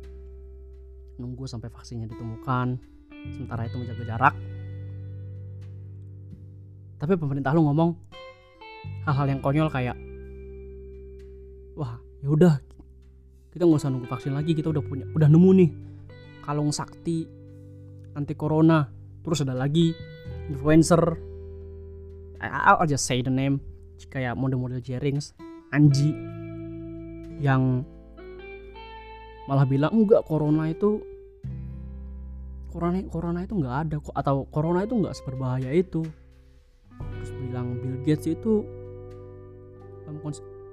nunggu 1.21 1.45
sampai 1.45 1.69
vaksinnya 1.69 2.09
ditemukan 2.09 2.81
sementara 3.33 3.65
itu 3.65 3.81
menjaga 3.81 4.05
jarak. 4.05 4.35
Tapi 7.01 7.13
pemerintah 7.17 7.57
lu 7.57 7.65
ngomong 7.65 7.91
hal-hal 9.09 9.27
yang 9.29 9.41
konyol 9.41 9.69
kayak 9.73 9.97
wah 11.77 12.01
ya 12.21 12.29
udah 12.29 12.55
kita 13.53 13.65
nggak 13.65 13.81
usah 13.81 13.91
nunggu 13.93 14.09
vaksin 14.09 14.33
lagi 14.37 14.53
kita 14.53 14.69
udah 14.69 14.85
punya 14.85 15.05
udah 15.13 15.29
nemu 15.29 15.51
nih 15.63 15.71
kalung 16.45 16.73
sakti 16.75 17.25
anti 18.13 18.35
corona. 18.37 18.89
Terus 19.25 19.41
ada 19.41 19.57
lagi 19.57 19.89
influencer 20.53 21.01
I'll 22.45 22.85
just 22.85 23.09
say 23.09 23.25
the 23.25 23.33
name 23.33 23.65
kayak 24.13 24.37
model-model 24.37 24.85
Jerings 24.85 25.33
Anji 25.73 26.13
yang 27.41 27.89
malah 29.49 29.65
bilang 29.65 29.97
enggak 29.97 30.29
corona 30.29 30.69
itu 30.69 31.01
corona 32.75 32.99
corona 33.07 33.41
itu 33.47 33.55
nggak 33.55 33.77
ada 33.87 33.97
kok 34.03 34.15
atau 34.19 34.51
corona 34.51 34.83
itu 34.83 34.99
nggak 34.99 35.15
seberbahaya 35.15 35.71
itu. 35.71 36.03
Terus 36.99 37.31
bilang 37.39 37.79
Bill 37.79 38.03
Gates 38.03 38.27
itu 38.27 38.67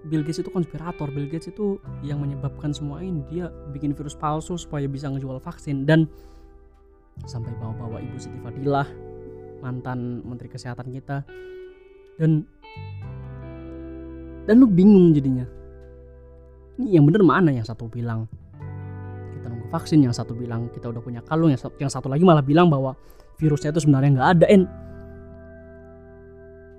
Bill 0.02 0.26
Gates 0.26 0.42
itu 0.42 0.50
konspirator. 0.50 1.14
Bill 1.14 1.30
Gates 1.30 1.54
itu 1.54 1.78
yang 2.02 2.26
menyebabkan 2.26 2.74
semua 2.74 3.06
ini. 3.06 3.22
Dia 3.30 3.54
bikin 3.70 3.94
virus 3.94 4.18
palsu 4.18 4.58
supaya 4.58 4.90
bisa 4.90 5.06
ngejual 5.14 5.38
vaksin. 5.38 5.86
Dan 5.86 6.10
sampai 7.30 7.54
bawa-bawa 7.62 8.02
Ibu 8.02 8.18
Siti 8.18 8.42
Fadilah 8.42 8.90
mantan 9.62 10.26
Menteri 10.26 10.50
Kesehatan 10.50 10.90
kita. 10.90 11.22
Dan 12.18 12.50
dan 14.50 14.56
lu 14.58 14.66
bingung 14.66 15.14
jadinya. 15.14 15.46
Ini 16.82 16.98
yang 16.98 17.06
bener 17.06 17.22
mana 17.22 17.54
yang 17.54 17.66
satu 17.66 17.86
bilang 17.86 18.26
vaksin 19.72 20.04
yang 20.04 20.12
satu 20.12 20.36
bilang 20.36 20.68
kita 20.70 20.92
udah 20.92 21.00
punya 21.00 21.24
kalung 21.24 21.50
yang 21.50 21.58
satu, 21.58 21.74
yang 21.80 21.88
satu 21.88 22.12
lagi 22.12 22.28
malah 22.28 22.44
bilang 22.44 22.68
bahwa 22.68 22.94
virusnya 23.40 23.72
itu 23.72 23.88
sebenarnya 23.88 24.20
nggak 24.20 24.30
ada 24.38 24.46
and 24.52 24.68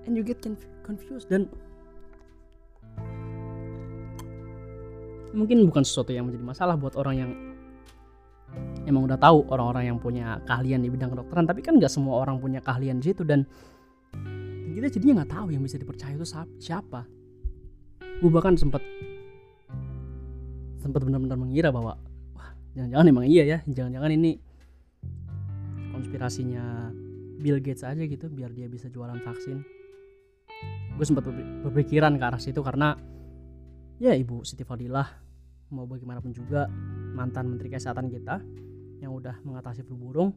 and 0.04 0.14
you 0.14 0.22
get 0.22 0.38
conf- 0.44 0.68
confused. 0.84 1.32
Dan 1.32 1.48
mungkin 5.32 5.64
bukan 5.64 5.82
sesuatu 5.82 6.12
yang 6.12 6.28
menjadi 6.28 6.44
masalah 6.44 6.76
buat 6.76 6.92
orang 7.00 7.14
yang 7.16 7.30
emang 8.84 9.08
udah 9.08 9.16
tahu 9.16 9.48
orang-orang 9.48 9.88
yang 9.88 9.98
punya 9.98 10.36
keahlian 10.44 10.84
di 10.84 10.92
bidang 10.92 11.16
kedokteran 11.16 11.48
tapi 11.48 11.64
kan 11.64 11.80
nggak 11.80 11.88
semua 11.88 12.20
orang 12.20 12.36
punya 12.36 12.60
keahlian 12.60 13.00
di 13.00 13.08
situ 13.08 13.24
dan 13.24 13.48
kita 14.76 14.92
jadinya 14.92 15.24
nggak 15.24 15.32
tahu 15.32 15.46
yang 15.56 15.64
bisa 15.64 15.80
dipercaya 15.80 16.12
itu 16.12 16.28
siapa. 16.60 17.08
Gue 18.20 18.28
bahkan 18.28 18.56
sempat 18.60 18.84
sempat 20.82 21.00
benar-benar 21.06 21.38
mengira 21.38 21.70
bahwa 21.70 21.96
jangan-jangan 22.72 23.06
emang 23.08 23.26
iya 23.28 23.44
ya 23.44 23.58
jangan-jangan 23.68 24.10
ini 24.16 24.40
konspirasinya 25.92 26.90
Bill 27.42 27.58
Gates 27.58 27.82
aja 27.82 27.98
gitu 27.98 28.30
biar 28.30 28.54
dia 28.54 28.70
bisa 28.70 28.86
jualan 28.86 29.18
vaksin. 29.18 29.60
Gue 30.94 31.04
sempat 31.04 31.26
berpi- 31.26 31.66
berpikiran 31.66 32.14
ke 32.14 32.24
arah 32.24 32.38
situ 32.38 32.62
karena 32.62 32.94
ya 33.98 34.14
ibu 34.14 34.46
Siti 34.46 34.62
Fadilah 34.62 35.08
mau 35.74 35.88
bagaimanapun 35.88 36.30
juga 36.30 36.70
mantan 37.12 37.50
menteri 37.50 37.72
kesehatan 37.72 38.06
kita 38.12 38.38
yang 39.02 39.10
udah 39.10 39.42
mengatasi 39.42 39.82
flu 39.82 39.98
burung. 39.98 40.30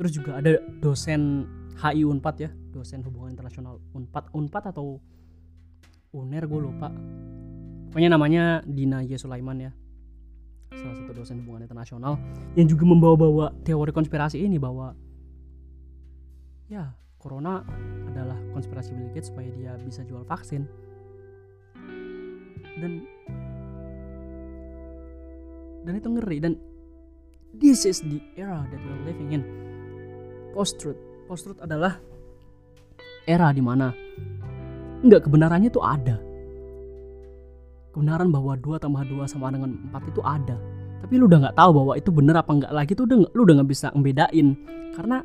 Terus 0.00 0.16
juga 0.16 0.40
ada 0.40 0.56
dosen 0.80 1.44
HI 1.76 2.08
Unpad 2.08 2.36
ya 2.40 2.50
dosen 2.72 3.04
hubungan 3.04 3.36
internasional 3.36 3.76
Unpad 3.92 4.32
Unpad 4.32 4.72
atau 4.72 4.96
UNER 6.16 6.48
gue 6.48 6.60
lupa. 6.60 6.88
Pokoknya 7.92 8.16
namanya 8.16 8.64
Dina 8.64 9.04
Y 9.04 9.20
Sulaiman 9.20 9.68
ya 9.68 9.72
salah 10.78 10.96
satu 10.96 11.12
dosen 11.12 11.44
hubungan 11.44 11.64
internasional 11.66 12.16
yang 12.56 12.66
juga 12.68 12.84
membawa-bawa 12.88 13.52
teori 13.66 13.92
konspirasi 13.92 14.40
ini 14.40 14.56
bahwa 14.56 14.96
ya 16.68 16.92
corona 17.20 17.62
adalah 18.10 18.38
konspirasi 18.56 18.96
Bill 18.96 19.12
Gates 19.14 19.30
supaya 19.30 19.48
dia 19.54 19.76
bisa 19.80 20.02
jual 20.02 20.24
vaksin. 20.26 20.66
Dan 22.80 23.04
dan 25.82 25.92
itu 25.98 26.08
ngeri 26.08 26.38
dan 26.40 26.56
this 27.58 27.84
is 27.84 28.00
the 28.06 28.18
era 28.34 28.64
that 28.72 28.80
we're 28.80 29.02
living 29.04 29.36
in. 29.36 29.42
Post 30.56 30.80
truth 30.80 30.98
post 31.30 31.46
truth 31.46 31.60
adalah 31.62 32.00
era 33.28 33.54
di 33.54 33.62
mana 33.62 33.94
enggak 35.02 35.26
kebenarannya 35.26 35.70
itu 35.70 35.82
ada 35.82 36.18
kebenaran 37.92 38.32
bahwa 38.32 38.56
2 38.56 38.80
tambah 38.80 39.04
2 39.04 39.28
sama 39.28 39.52
dengan 39.52 39.76
4 39.92 40.10
itu 40.10 40.20
ada. 40.24 40.56
Tapi 41.04 41.14
lu 41.20 41.28
udah 41.28 41.48
nggak 41.48 41.56
tahu 41.60 41.70
bahwa 41.76 41.92
itu 41.98 42.10
bener 42.10 42.34
apa 42.40 42.50
enggak 42.56 42.72
lagi 42.72 42.92
tuh 42.96 43.04
udah 43.04 43.16
nggak- 43.22 43.34
lu 43.36 43.40
udah 43.44 43.54
nggak 43.60 43.70
bisa 43.70 43.86
ngebedain. 43.92 44.48
Karena 44.96 45.16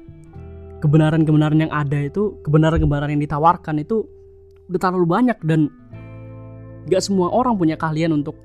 kebenaran-kebenaran 0.84 1.60
yang 1.64 1.74
ada 1.74 1.98
itu 2.04 2.38
kebenaran-kebenaran 2.44 3.10
yang 3.16 3.24
ditawarkan 3.24 3.82
itu 3.82 4.06
udah 4.68 4.80
terlalu 4.84 5.08
banyak 5.08 5.38
dan 5.48 5.72
nggak 6.92 7.02
semua 7.02 7.32
orang 7.32 7.56
punya 7.56 7.80
keahlian 7.80 8.12
untuk 8.12 8.36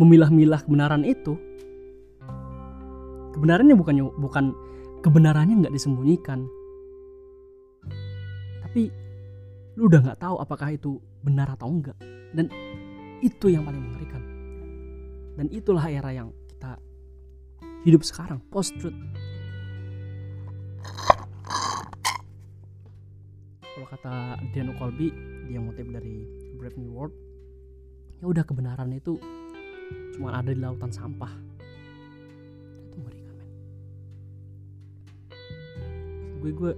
memilah-milah 0.00 0.64
kebenaran 0.64 1.04
itu. 1.04 1.36
Kebenarannya 3.36 3.76
bukan 3.76 3.94
bukan 4.16 4.44
kebenarannya 5.04 5.66
nggak 5.66 5.74
disembunyikan. 5.74 6.48
Tapi 8.64 8.88
lu 9.74 9.90
udah 9.90 10.00
nggak 10.00 10.20
tahu 10.22 10.38
apakah 10.38 10.70
itu 10.70 11.02
benar 11.26 11.50
atau 11.50 11.66
enggak 11.66 11.98
dan 12.36 12.46
itu 13.24 13.48
yang 13.48 13.64
paling 13.64 13.80
mengerikan. 13.80 14.20
Dan 15.34 15.48
itulah 15.48 15.88
era 15.88 16.12
yang 16.12 16.28
kita 16.52 16.76
hidup 17.88 18.04
sekarang 18.04 18.40
post 18.52 18.76
truth 18.76 18.96
kalau 23.74 23.86
kata 23.90 24.38
Dan 24.54 24.70
Colby 24.78 25.10
dia 25.50 25.58
ngutip 25.58 25.84
dari 25.90 26.24
Brave 26.54 26.78
New 26.78 26.94
World 26.94 27.12
ya 28.22 28.30
udah 28.30 28.46
kebenaran 28.46 28.88
itu 28.94 29.18
cuma 30.14 30.38
ada 30.38 30.54
di 30.54 30.62
lautan 30.62 30.88
sampah. 30.88 31.28
Itu 32.88 32.96
mengerikan 33.02 33.34
men. 33.34 33.50
Gue 36.40 36.50
gue 36.54 36.72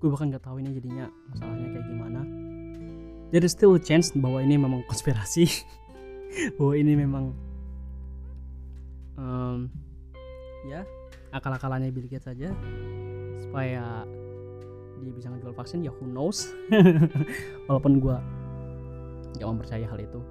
gue 0.00 0.08
bahkan 0.08 0.30
nggak 0.32 0.44
tahu 0.46 0.56
ini 0.62 0.70
jadinya 0.72 1.10
masalahnya 1.32 1.68
kayak 1.74 1.86
gimana 1.88 2.43
is 3.42 3.56
still 3.56 3.74
chance 3.82 4.14
bahwa 4.14 4.38
ini 4.38 4.54
memang 4.54 4.86
konspirasi. 4.86 5.50
Bahwa 6.58 6.74
ini 6.74 6.98
memang 6.98 7.30
em, 9.14 9.70
ya 10.66 10.82
akal-akalannya 11.34 11.90
Bill 11.90 12.06
Gates 12.06 12.30
saja. 12.30 12.54
Supaya 13.42 14.06
dia 15.02 15.12
bisa 15.14 15.30
ngejual 15.34 15.54
vaksin 15.56 15.82
ya 15.82 15.90
who 15.90 16.06
knows. 16.06 16.54
Walaupun 17.66 17.98
gue 17.98 18.16
gak 19.38 19.48
mempercayai 19.50 19.86
hal 19.86 19.98
itu. 19.98 20.22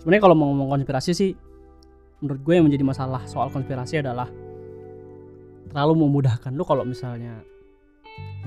Sebenarnya 0.00 0.22
kalau 0.24 0.36
mau 0.36 0.52
ngomong 0.52 0.76
konspirasi 0.76 1.12
sih 1.16 1.32
menurut 2.22 2.40
gue 2.44 2.54
yang 2.54 2.66
menjadi 2.70 2.84
masalah 2.86 3.22
soal 3.26 3.50
konspirasi 3.50 3.98
adalah 3.98 4.30
terlalu 5.72 6.06
memudahkan 6.06 6.54
lu 6.54 6.62
kalau 6.62 6.86
misalnya 6.86 7.42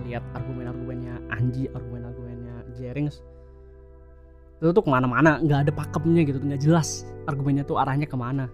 lihat 0.06 0.24
argumen-argumennya 0.32 1.32
Anji 1.34 1.68
argumen-argumennya 1.74 2.72
Jerings 2.78 3.20
itu 4.64 4.72
tuh 4.72 4.84
ke 4.84 4.92
mana-mana 4.92 5.38
nggak 5.44 5.68
ada 5.68 5.72
pakemnya 5.76 6.24
gitu 6.24 6.40
nggak 6.40 6.62
jelas 6.64 7.04
argumennya 7.28 7.68
tuh 7.68 7.80
arahnya 7.80 8.08
ke 8.08 8.16
mana. 8.16 8.48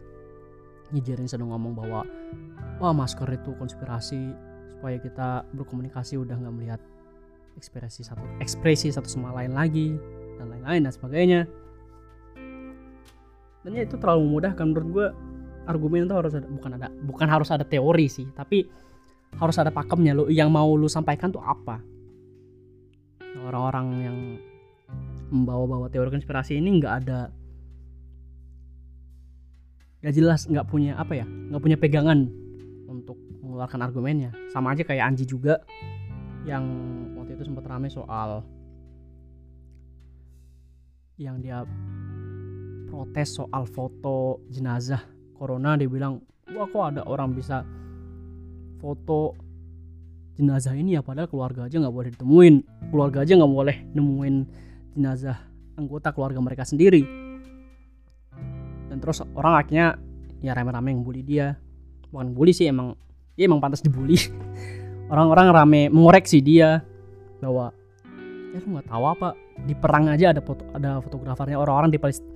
Jerings 0.92 1.32
sedang 1.32 1.56
ngomong 1.56 1.72
bahwa 1.72 2.04
wah 2.84 2.92
masker 2.92 3.24
itu 3.32 3.56
konspirasi 3.56 4.36
supaya 4.76 5.00
kita 5.00 5.48
berkomunikasi 5.56 6.20
udah 6.20 6.36
nggak 6.36 6.56
melihat 6.60 6.82
ekspresi 7.56 8.04
satu 8.04 8.20
ekspresi 8.44 8.92
satu 8.92 9.08
sama 9.08 9.32
lain 9.32 9.56
lagi 9.56 9.96
dan 10.36 10.52
lain-lain 10.52 10.84
dan 10.84 10.92
sebagainya. 10.92 11.42
Dan 13.64 13.72
ya 13.78 13.88
itu 13.88 13.96
terlalu 13.96 14.36
mudah 14.36 14.52
kan 14.52 14.74
menurut 14.74 14.90
gue 14.92 15.08
argumen 15.70 16.10
itu 16.10 16.16
harus 16.18 16.34
ada 16.36 16.50
bukan 16.50 16.72
ada 16.76 16.88
bukan 17.06 17.28
harus 17.30 17.50
ada 17.54 17.64
teori 17.64 18.10
sih 18.12 18.28
tapi 18.36 18.68
harus 19.40 19.56
ada 19.56 19.72
pakemnya. 19.72 20.12
Lo 20.12 20.28
yang 20.28 20.52
mau 20.52 20.76
lu 20.76 20.92
sampaikan 20.92 21.32
tuh 21.32 21.40
apa? 21.40 21.80
Orang-orang 23.48 23.88
yang 24.04 24.18
membawa-bawa 25.32 25.88
teori 25.88 26.12
konspirasi 26.12 26.60
ini 26.60 26.78
nggak 26.78 26.94
ada 27.02 27.32
nggak 30.04 30.14
jelas 30.18 30.50
nggak 30.50 30.68
punya 30.68 30.98
apa 31.00 31.14
ya 31.14 31.26
nggak 31.26 31.62
punya 31.62 31.78
pegangan 31.80 32.28
untuk 32.90 33.16
mengeluarkan 33.40 33.80
argumennya. 33.82 34.32
Sama 34.52 34.76
aja 34.76 34.84
kayak 34.84 35.08
Anji 35.08 35.24
juga 35.24 35.64
yang 36.44 36.66
waktu 37.16 37.40
itu 37.40 37.48
sempat 37.48 37.64
rame 37.70 37.88
soal 37.88 38.44
yang 41.22 41.38
dia 41.40 41.64
protes 42.90 43.38
soal 43.38 43.64
foto 43.70 44.42
jenazah 44.52 45.06
corona. 45.38 45.78
Dia 45.80 45.88
bilang 45.88 46.20
wah 46.52 46.68
kok 46.68 46.98
ada 46.98 47.02
orang 47.08 47.32
bisa 47.32 47.64
foto 48.82 49.38
jenazah 50.36 50.74
ini 50.74 50.98
ya 50.98 51.06
padahal 51.06 51.30
keluarga 51.30 51.70
aja 51.70 51.78
nggak 51.78 51.96
boleh 51.96 52.10
ditemuin. 52.18 52.56
Keluarga 52.90 53.22
aja 53.24 53.34
nggak 53.38 53.54
boleh 53.54 53.78
nemuin 53.94 54.36
jenazah 54.96 55.40
anggota 55.80 56.12
keluarga 56.12 56.40
mereka 56.44 56.64
sendiri. 56.68 57.04
Dan 58.92 59.00
terus 59.00 59.24
orang 59.36 59.56
akhirnya 59.56 59.96
ya 60.44 60.52
rame-rame 60.52 60.92
yang 60.92 61.02
bully 61.04 61.24
dia. 61.24 61.56
Bukan 62.12 62.36
bully 62.36 62.52
sih 62.52 62.68
emang 62.68 62.96
dia 63.40 63.48
emang 63.48 63.64
pantas 63.64 63.80
dibully. 63.80 64.20
Orang-orang 65.12 65.52
rame 65.52 65.82
mengoreksi 65.92 66.40
dia 66.44 66.84
bahwa 67.40 67.74
ya 68.52 68.60
lu 68.64 68.78
nggak 68.78 68.88
tahu 68.88 69.04
apa 69.08 69.30
di 69.64 69.74
perang 69.76 70.12
aja 70.12 70.36
ada 70.36 70.44
foto 70.44 70.64
ada 70.76 71.00
fotografernya 71.00 71.56
orang-orang 71.56 71.92
di 71.92 72.00
Palestina 72.00 72.32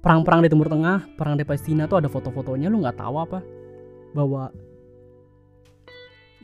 perang-perang 0.00 0.40
di 0.40 0.48
Timur 0.48 0.68
Tengah 0.70 1.12
perang 1.14 1.36
di 1.36 1.44
Palestina 1.44 1.84
tuh 1.84 2.00
ada 2.00 2.08
foto-fotonya 2.08 2.72
lu 2.72 2.80
nggak 2.80 2.98
tahu 2.98 3.14
apa. 3.20 3.38
Bahwa 4.10 4.50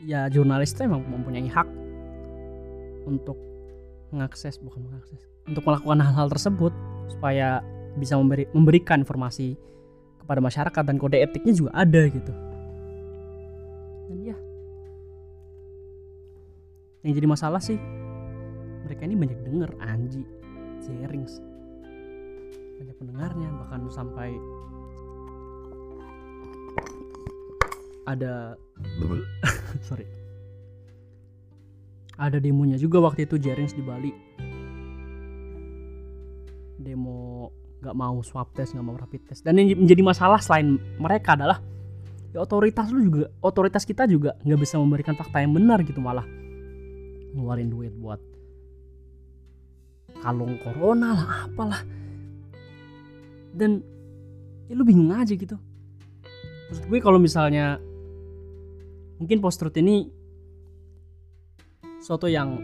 ya 0.05 0.29
jurnalis 0.31 0.71
itu 0.71 0.87
emang 0.87 1.03
mempunyai 1.03 1.49
hak 1.49 1.67
untuk 3.09 3.46
mengakses 4.11 4.59
bukan 4.63 4.87
mengakses 4.87 5.27
untuk 5.47 5.63
melakukan 5.67 5.99
hal-hal 6.03 6.27
tersebut 6.31 6.71
supaya 7.11 7.63
bisa 7.97 8.19
memberi, 8.19 8.45
memberikan 8.53 9.01
informasi 9.01 9.57
kepada 10.21 10.43
masyarakat 10.43 10.83
dan 10.83 10.95
kode 10.99 11.17
etiknya 11.17 11.53
juga 11.55 11.71
ada 11.73 12.01
gitu. 12.07 12.33
Dan 14.11 14.19
ya. 14.23 14.37
Yang 17.03 17.13
jadi 17.23 17.27
masalah 17.27 17.61
sih 17.63 17.79
mereka 18.87 19.03
ini 19.03 19.15
banyak 19.19 19.39
denger 19.43 19.71
Anji 19.83 20.23
Jerings 20.87 21.43
banyak 22.77 22.95
pendengarnya 22.95 23.49
bahkan 23.59 23.81
sampai 23.91 24.31
ada 28.07 28.55
sorry 29.87 30.07
ada 32.17 32.41
demonya 32.41 32.81
juga 32.81 32.97
waktu 32.97 33.29
itu 33.29 33.37
Jerings 33.37 33.77
di 33.77 33.85
Bali. 33.85 34.11
Demo 36.81 37.53
nggak 37.77 37.93
mau 37.93 38.17
swab 38.25 38.49
test 38.57 38.73
nggak 38.73 38.85
mau 38.85 38.97
rapid 38.97 39.21
test. 39.29 39.45
Dan 39.45 39.61
yang 39.61 39.77
menjadi 39.77 40.01
masalah 40.01 40.41
selain 40.41 40.81
mereka 40.97 41.37
adalah 41.37 41.61
ya 42.33 42.41
otoritas 42.43 42.89
lu 42.89 43.05
juga 43.05 43.29
otoritas 43.39 43.85
kita 43.85 44.09
juga 44.09 44.35
nggak 44.41 44.59
bisa 44.59 44.81
memberikan 44.81 45.13
fakta 45.13 45.45
yang 45.45 45.53
benar 45.53 45.85
gitu 45.85 46.01
malah. 46.01 46.25
Ngeluarin 47.37 47.69
duit 47.69 47.93
buat 47.93 48.17
kalung 50.17 50.57
corona 50.65 51.13
lah 51.13 51.29
apalah. 51.45 51.81
Dan 53.53 53.85
ya 54.65 54.73
lu 54.73 54.81
bingung 54.81 55.13
aja 55.13 55.37
gitu. 55.37 55.57
Maksud 56.67 56.89
gue 56.89 56.99
kalau 56.99 57.21
misalnya 57.21 57.77
mungkin 59.21 59.37
post 59.37 59.61
truth 59.61 59.77
ini 59.77 60.16
suatu 62.07 62.31
yang 62.31 62.55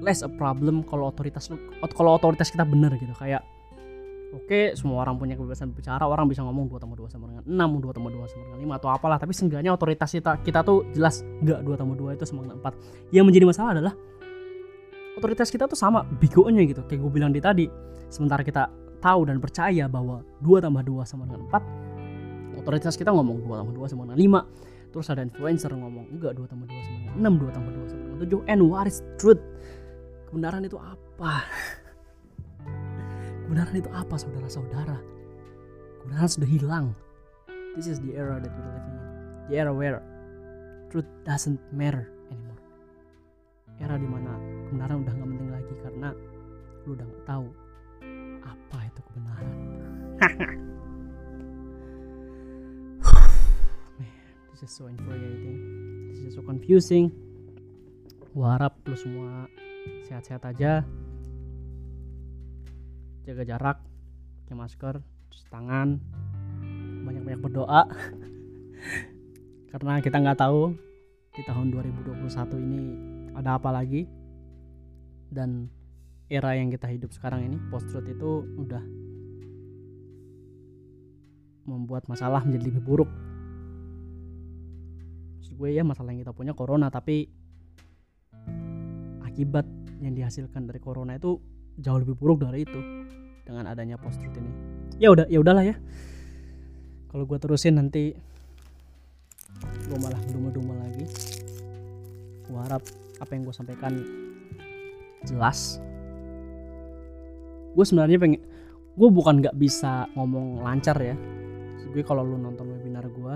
less 0.00 0.24
a 0.24 0.30
problem 0.32 0.80
kalau 0.88 1.12
otoritas 1.12 1.52
kalau 1.92 2.16
otoritas 2.16 2.48
kita 2.48 2.64
bener 2.64 2.96
gitu. 2.96 3.12
Kayak 3.12 3.44
oke 4.32 4.72
semua 4.72 5.04
orang 5.04 5.20
punya 5.20 5.36
kebebasan 5.36 5.76
bicara 5.76 6.08
orang 6.08 6.24
bisa 6.32 6.40
ngomong 6.40 6.72
2 6.72 6.80
tambah 6.80 6.96
2 6.96 7.12
sama 7.12 7.28
dengan 7.28 7.44
6 7.44 7.84
2 7.84 7.92
tambah 7.92 8.10
2 8.16 8.32
sama 8.32 8.42
dengan 8.48 8.60
5 8.72 8.78
atau 8.80 8.88
apalah. 8.88 9.18
Tapi 9.20 9.32
seenggaknya 9.36 9.76
otoritas 9.76 10.08
kita 10.08 10.40
kita 10.40 10.64
tuh 10.64 10.88
jelas 10.96 11.20
enggak 11.44 11.60
2 11.60 11.76
tambah 11.76 11.96
2 12.00 12.16
itu 12.16 12.24
sama 12.24 12.40
dengan 12.48 12.56
4 12.64 13.12
yang 13.12 13.24
menjadi 13.28 13.44
masalah 13.44 13.70
adalah 13.76 13.94
otoritas 15.20 15.48
kita 15.52 15.68
tuh 15.68 15.76
sama 15.76 16.08
bigonya 16.16 16.64
gitu. 16.64 16.80
Kayak 16.88 17.04
gue 17.04 17.12
bilang 17.12 17.32
di 17.36 17.40
tadi 17.44 17.68
sementara 18.08 18.40
kita 18.40 18.72
tahu 19.04 19.28
dan 19.28 19.36
percaya 19.44 19.84
bahwa 19.92 20.24
2 20.40 20.64
tambah 20.64 20.80
2 20.80 21.04
sama 21.04 21.28
dengan 21.28 21.44
4 21.52 22.64
otoritas 22.64 22.96
kita 22.96 23.12
ngomong 23.12 23.44
2 23.44 23.60
tambah 23.60 23.74
2 23.76 23.92
sama 23.92 24.02
dengan 24.08 24.40
5 24.48 24.92
terus 24.96 25.12
ada 25.12 25.20
influencer 25.20 25.68
ngomong 25.76 26.08
enggak 26.16 26.32
2 26.32 26.48
tambah 26.48 26.64
2 26.64 26.86
sama 26.88 26.96
dengan 27.04 27.36
6 27.36 27.44
2 27.44 27.56
tambah 27.56 27.72
2 27.76 27.92
sama 27.92 28.05
7 28.16 28.48
and 28.48 28.72
what 28.72 28.88
is 28.88 29.04
truth? 29.20 29.44
Kebenaran 30.32 30.64
itu 30.64 30.80
apa? 30.80 31.44
Kebenaran 33.44 33.76
itu 33.76 33.92
apa 33.92 34.16
saudara-saudara? 34.16 34.96
Kebenaran 36.02 36.28
sudah 36.28 36.48
hilang. 36.48 36.96
This 37.76 37.86
is 37.86 38.00
the 38.00 38.16
era 38.16 38.40
that 38.40 38.48
we're 38.48 38.72
living 38.72 38.96
in. 38.96 39.04
The 39.52 39.60
era 39.60 39.68
where 39.70 40.00
truth 40.88 41.04
doesn't 41.28 41.60
matter 41.76 42.08
anymore. 42.32 42.56
Era 43.76 44.00
di 44.00 44.08
mana 44.08 44.32
kebenaran 44.72 45.04
udah 45.04 45.12
nggak 45.12 45.28
penting 45.28 45.52
lagi 45.52 45.74
karena 45.84 46.08
lu 46.88 46.96
udah 46.96 47.04
nggak 47.04 47.24
tahu 47.28 47.52
apa 48.40 48.78
itu 48.88 49.00
kebenaran. 49.12 49.52
Man 54.00 54.08
this 54.56 54.64
is 54.64 54.72
so 54.72 54.88
infuriating. 54.88 55.60
This 56.16 56.32
is 56.32 56.34
so 56.40 56.40
confusing 56.40 57.12
gua 58.36 58.60
harap 58.60 58.76
lu 58.84 58.92
semua 59.00 59.48
sehat-sehat 60.04 60.44
aja. 60.44 60.84
Jaga 63.24 63.48
jarak 63.48 63.80
pakai 64.44 64.52
masker 64.52 64.94
cuci 65.32 65.48
tangan 65.48 65.96
banyak-banyak 67.08 67.40
berdoa. 67.40 67.88
Karena 69.72 70.04
kita 70.04 70.20
nggak 70.20 70.36
tahu 70.36 70.76
di 71.32 71.42
tahun 71.48 71.72
2021 71.80 72.60
ini 72.60 72.80
ada 73.40 73.56
apa 73.56 73.72
lagi. 73.72 74.04
Dan 75.32 75.72
era 76.28 76.52
yang 76.60 76.68
kita 76.68 76.92
hidup 76.92 77.16
sekarang 77.16 77.40
ini 77.40 77.56
post 77.72 77.88
truth 77.88 78.04
itu 78.04 78.44
udah 78.60 78.84
membuat 81.64 82.04
masalah 82.04 82.44
menjadi 82.44 82.68
lebih 82.68 82.84
buruk. 82.84 83.10
Maksud 85.40 85.56
gue 85.56 85.72
ya 85.72 85.80
masalah 85.88 86.12
yang 86.12 86.20
kita 86.20 86.36
punya 86.36 86.52
corona 86.52 86.92
tapi 86.92 87.32
akibat 89.36 89.68
yang 90.00 90.16
dihasilkan 90.16 90.64
dari 90.64 90.80
corona 90.80 91.20
itu 91.20 91.36
jauh 91.76 92.00
lebih 92.00 92.16
buruk 92.16 92.40
dari 92.40 92.64
itu 92.64 92.80
dengan 93.44 93.68
adanya 93.68 94.00
post 94.00 94.16
truth 94.16 94.32
ini. 94.40 94.48
Ya 94.96 95.12
udah 95.12 95.28
ya 95.28 95.44
udahlah 95.44 95.60
ya. 95.60 95.76
Kalau 97.12 97.28
gue 97.28 97.36
terusin 97.36 97.76
nanti 97.76 98.16
gue 99.60 99.98
malah 100.00 100.16
duma-duma 100.32 100.72
lagi. 100.80 101.04
Gue 102.48 102.58
harap 102.64 102.80
apa 103.20 103.30
yang 103.36 103.44
gue 103.44 103.52
sampaikan 103.52 103.92
jelas. 105.28 105.84
Gue 107.76 107.84
sebenarnya 107.84 108.16
pengen 108.16 108.40
gue 108.96 109.08
bukan 109.12 109.44
nggak 109.44 109.56
bisa 109.60 110.08
ngomong 110.16 110.64
lancar 110.64 110.96
ya. 110.96 111.12
Gue 111.92 112.00
kalau 112.00 112.24
lu 112.24 112.40
nonton 112.40 112.72
webinar 112.72 113.04
gue 113.04 113.34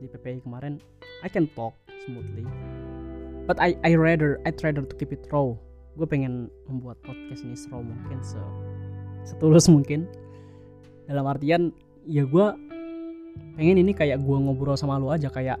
di 0.00 0.08
PPI 0.08 0.40
kemarin 0.40 0.80
I 1.20 1.28
can 1.28 1.44
talk 1.52 1.76
smoothly 2.08 2.48
but 3.44 3.60
I 3.60 3.76
I 3.84 3.96
rather 3.96 4.40
I 4.48 4.52
rather 4.64 4.84
to 4.84 4.94
keep 4.96 5.12
it 5.12 5.24
raw. 5.28 5.52
Gue 5.94 6.06
pengen 6.10 6.50
membuat 6.66 6.98
podcast 7.06 7.46
ini 7.46 7.54
seru 7.54 7.84
mungkin 7.84 8.18
se 8.24 8.40
setulus 9.28 9.70
mungkin. 9.70 10.08
Dalam 11.06 11.28
artian 11.28 11.70
ya 12.08 12.24
gue 12.24 12.46
pengen 13.54 13.76
ini 13.80 13.92
kayak 13.92 14.24
gue 14.24 14.36
ngobrol 14.36 14.76
sama 14.76 14.96
lu 14.96 15.12
aja 15.12 15.28
kayak 15.28 15.60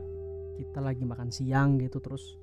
kita 0.54 0.80
lagi 0.80 1.02
makan 1.02 1.28
siang 1.34 1.82
gitu 1.82 1.98
terus 1.98 2.38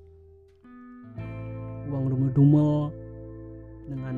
gue 1.87 1.97
ngedumel-dumel 1.97 2.91
dengan 3.87 4.15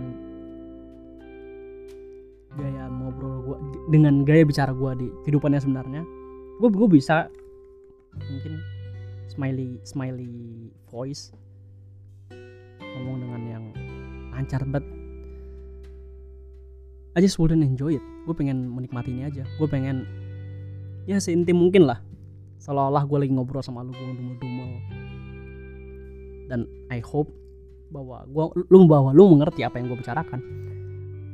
gaya 2.53 2.85
ngobrol 2.85 3.41
gue 3.41 3.57
dengan 3.89 4.21
gaya 4.21 4.45
bicara 4.45 4.69
gue 4.75 4.91
di 5.01 5.07
kehidupannya 5.25 5.59
sebenarnya. 5.61 6.03
Gue 6.61 6.69
gue 6.69 6.87
bisa 6.91 7.31
mungkin 8.13 8.61
smiley 9.33 9.81
smiley 9.81 10.62
voice. 10.93 11.33
Ngomong 12.79 13.25
dengan 13.25 13.41
yang 13.49 13.65
lancar 14.29 14.61
banget. 14.69 14.85
I 17.17 17.21
just 17.21 17.41
wouldn't 17.41 17.65
enjoy 17.65 17.97
it. 17.97 18.05
Gue 18.29 18.37
pengen 18.37 18.69
menikmati 18.69 19.09
ini 19.09 19.25
aja. 19.25 19.41
Gue 19.57 19.65
pengen 19.65 20.05
ya 21.09 21.17
seintim 21.17 21.57
mungkin 21.57 21.89
lah. 21.89 21.97
Seolah-olah 22.61 23.09
gue 23.09 23.17
lagi 23.25 23.33
ngobrol 23.33 23.65
sama 23.65 23.81
lu 23.81 23.89
gue 23.89 24.05
ngedumel-dumel 24.05 24.71
dan 26.53 26.69
I 26.93 27.01
hope 27.01 27.33
bahwa 27.89 28.25
gua 28.29 28.53
lu 28.53 28.85
bahwa 28.85 29.09
lu 29.09 29.25
mengerti 29.33 29.65
apa 29.65 29.81
yang 29.81 29.89
gue 29.89 29.97
bicarakan. 29.97 30.39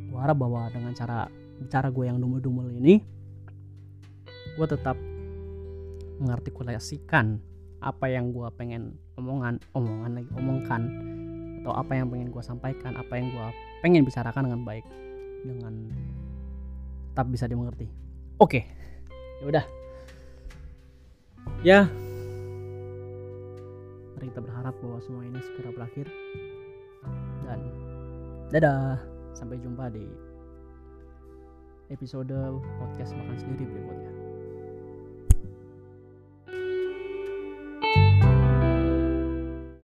Gue 0.07 0.19
harap 0.19 0.39
bahwa 0.39 0.71
dengan 0.71 0.95
cara 0.95 1.27
bicara 1.59 1.91
gue 1.91 2.07
yang 2.07 2.23
dumel-dumel 2.23 2.71
ini 2.71 3.03
gue 4.55 4.67
tetap 4.67 4.95
mengartikulasikan 6.19 7.39
apa 7.79 8.11
yang 8.11 8.35
gue 8.35 8.47
pengen 8.59 8.99
omongan 9.15 9.59
omongan 9.71 10.11
lagi 10.19 10.31
omongkan 10.35 10.81
atau 11.63 11.73
apa 11.75 11.91
yang 11.95 12.07
pengen 12.11 12.27
gue 12.31 12.43
sampaikan 12.43 12.95
apa 12.95 13.13
yang 13.15 13.31
gue 13.31 13.47
pengen 13.83 14.03
bicarakan 14.03 14.51
dengan 14.51 14.61
baik 14.67 14.85
dengan 15.43 15.73
tetap 17.19 17.27
bisa 17.35 17.45
dimengerti. 17.51 17.87
Oke. 18.39 18.63
Ya 19.43 19.45
udah. 19.47 19.65
Ya. 21.63 21.79
Mari 24.15 24.31
kita 24.31 24.39
berharap 24.39 24.75
bahwa 24.79 24.99
semua 25.03 25.27
ini 25.27 25.39
segera 25.43 25.75
berakhir. 25.75 26.07
Dan 27.43 27.59
dadah. 28.55 29.03
Sampai 29.35 29.59
jumpa 29.59 29.87
di 29.91 30.03
episode 31.91 32.31
podcast 32.79 33.15
makan 33.15 33.35
sendiri 33.39 33.63
berikutnya 33.67 34.18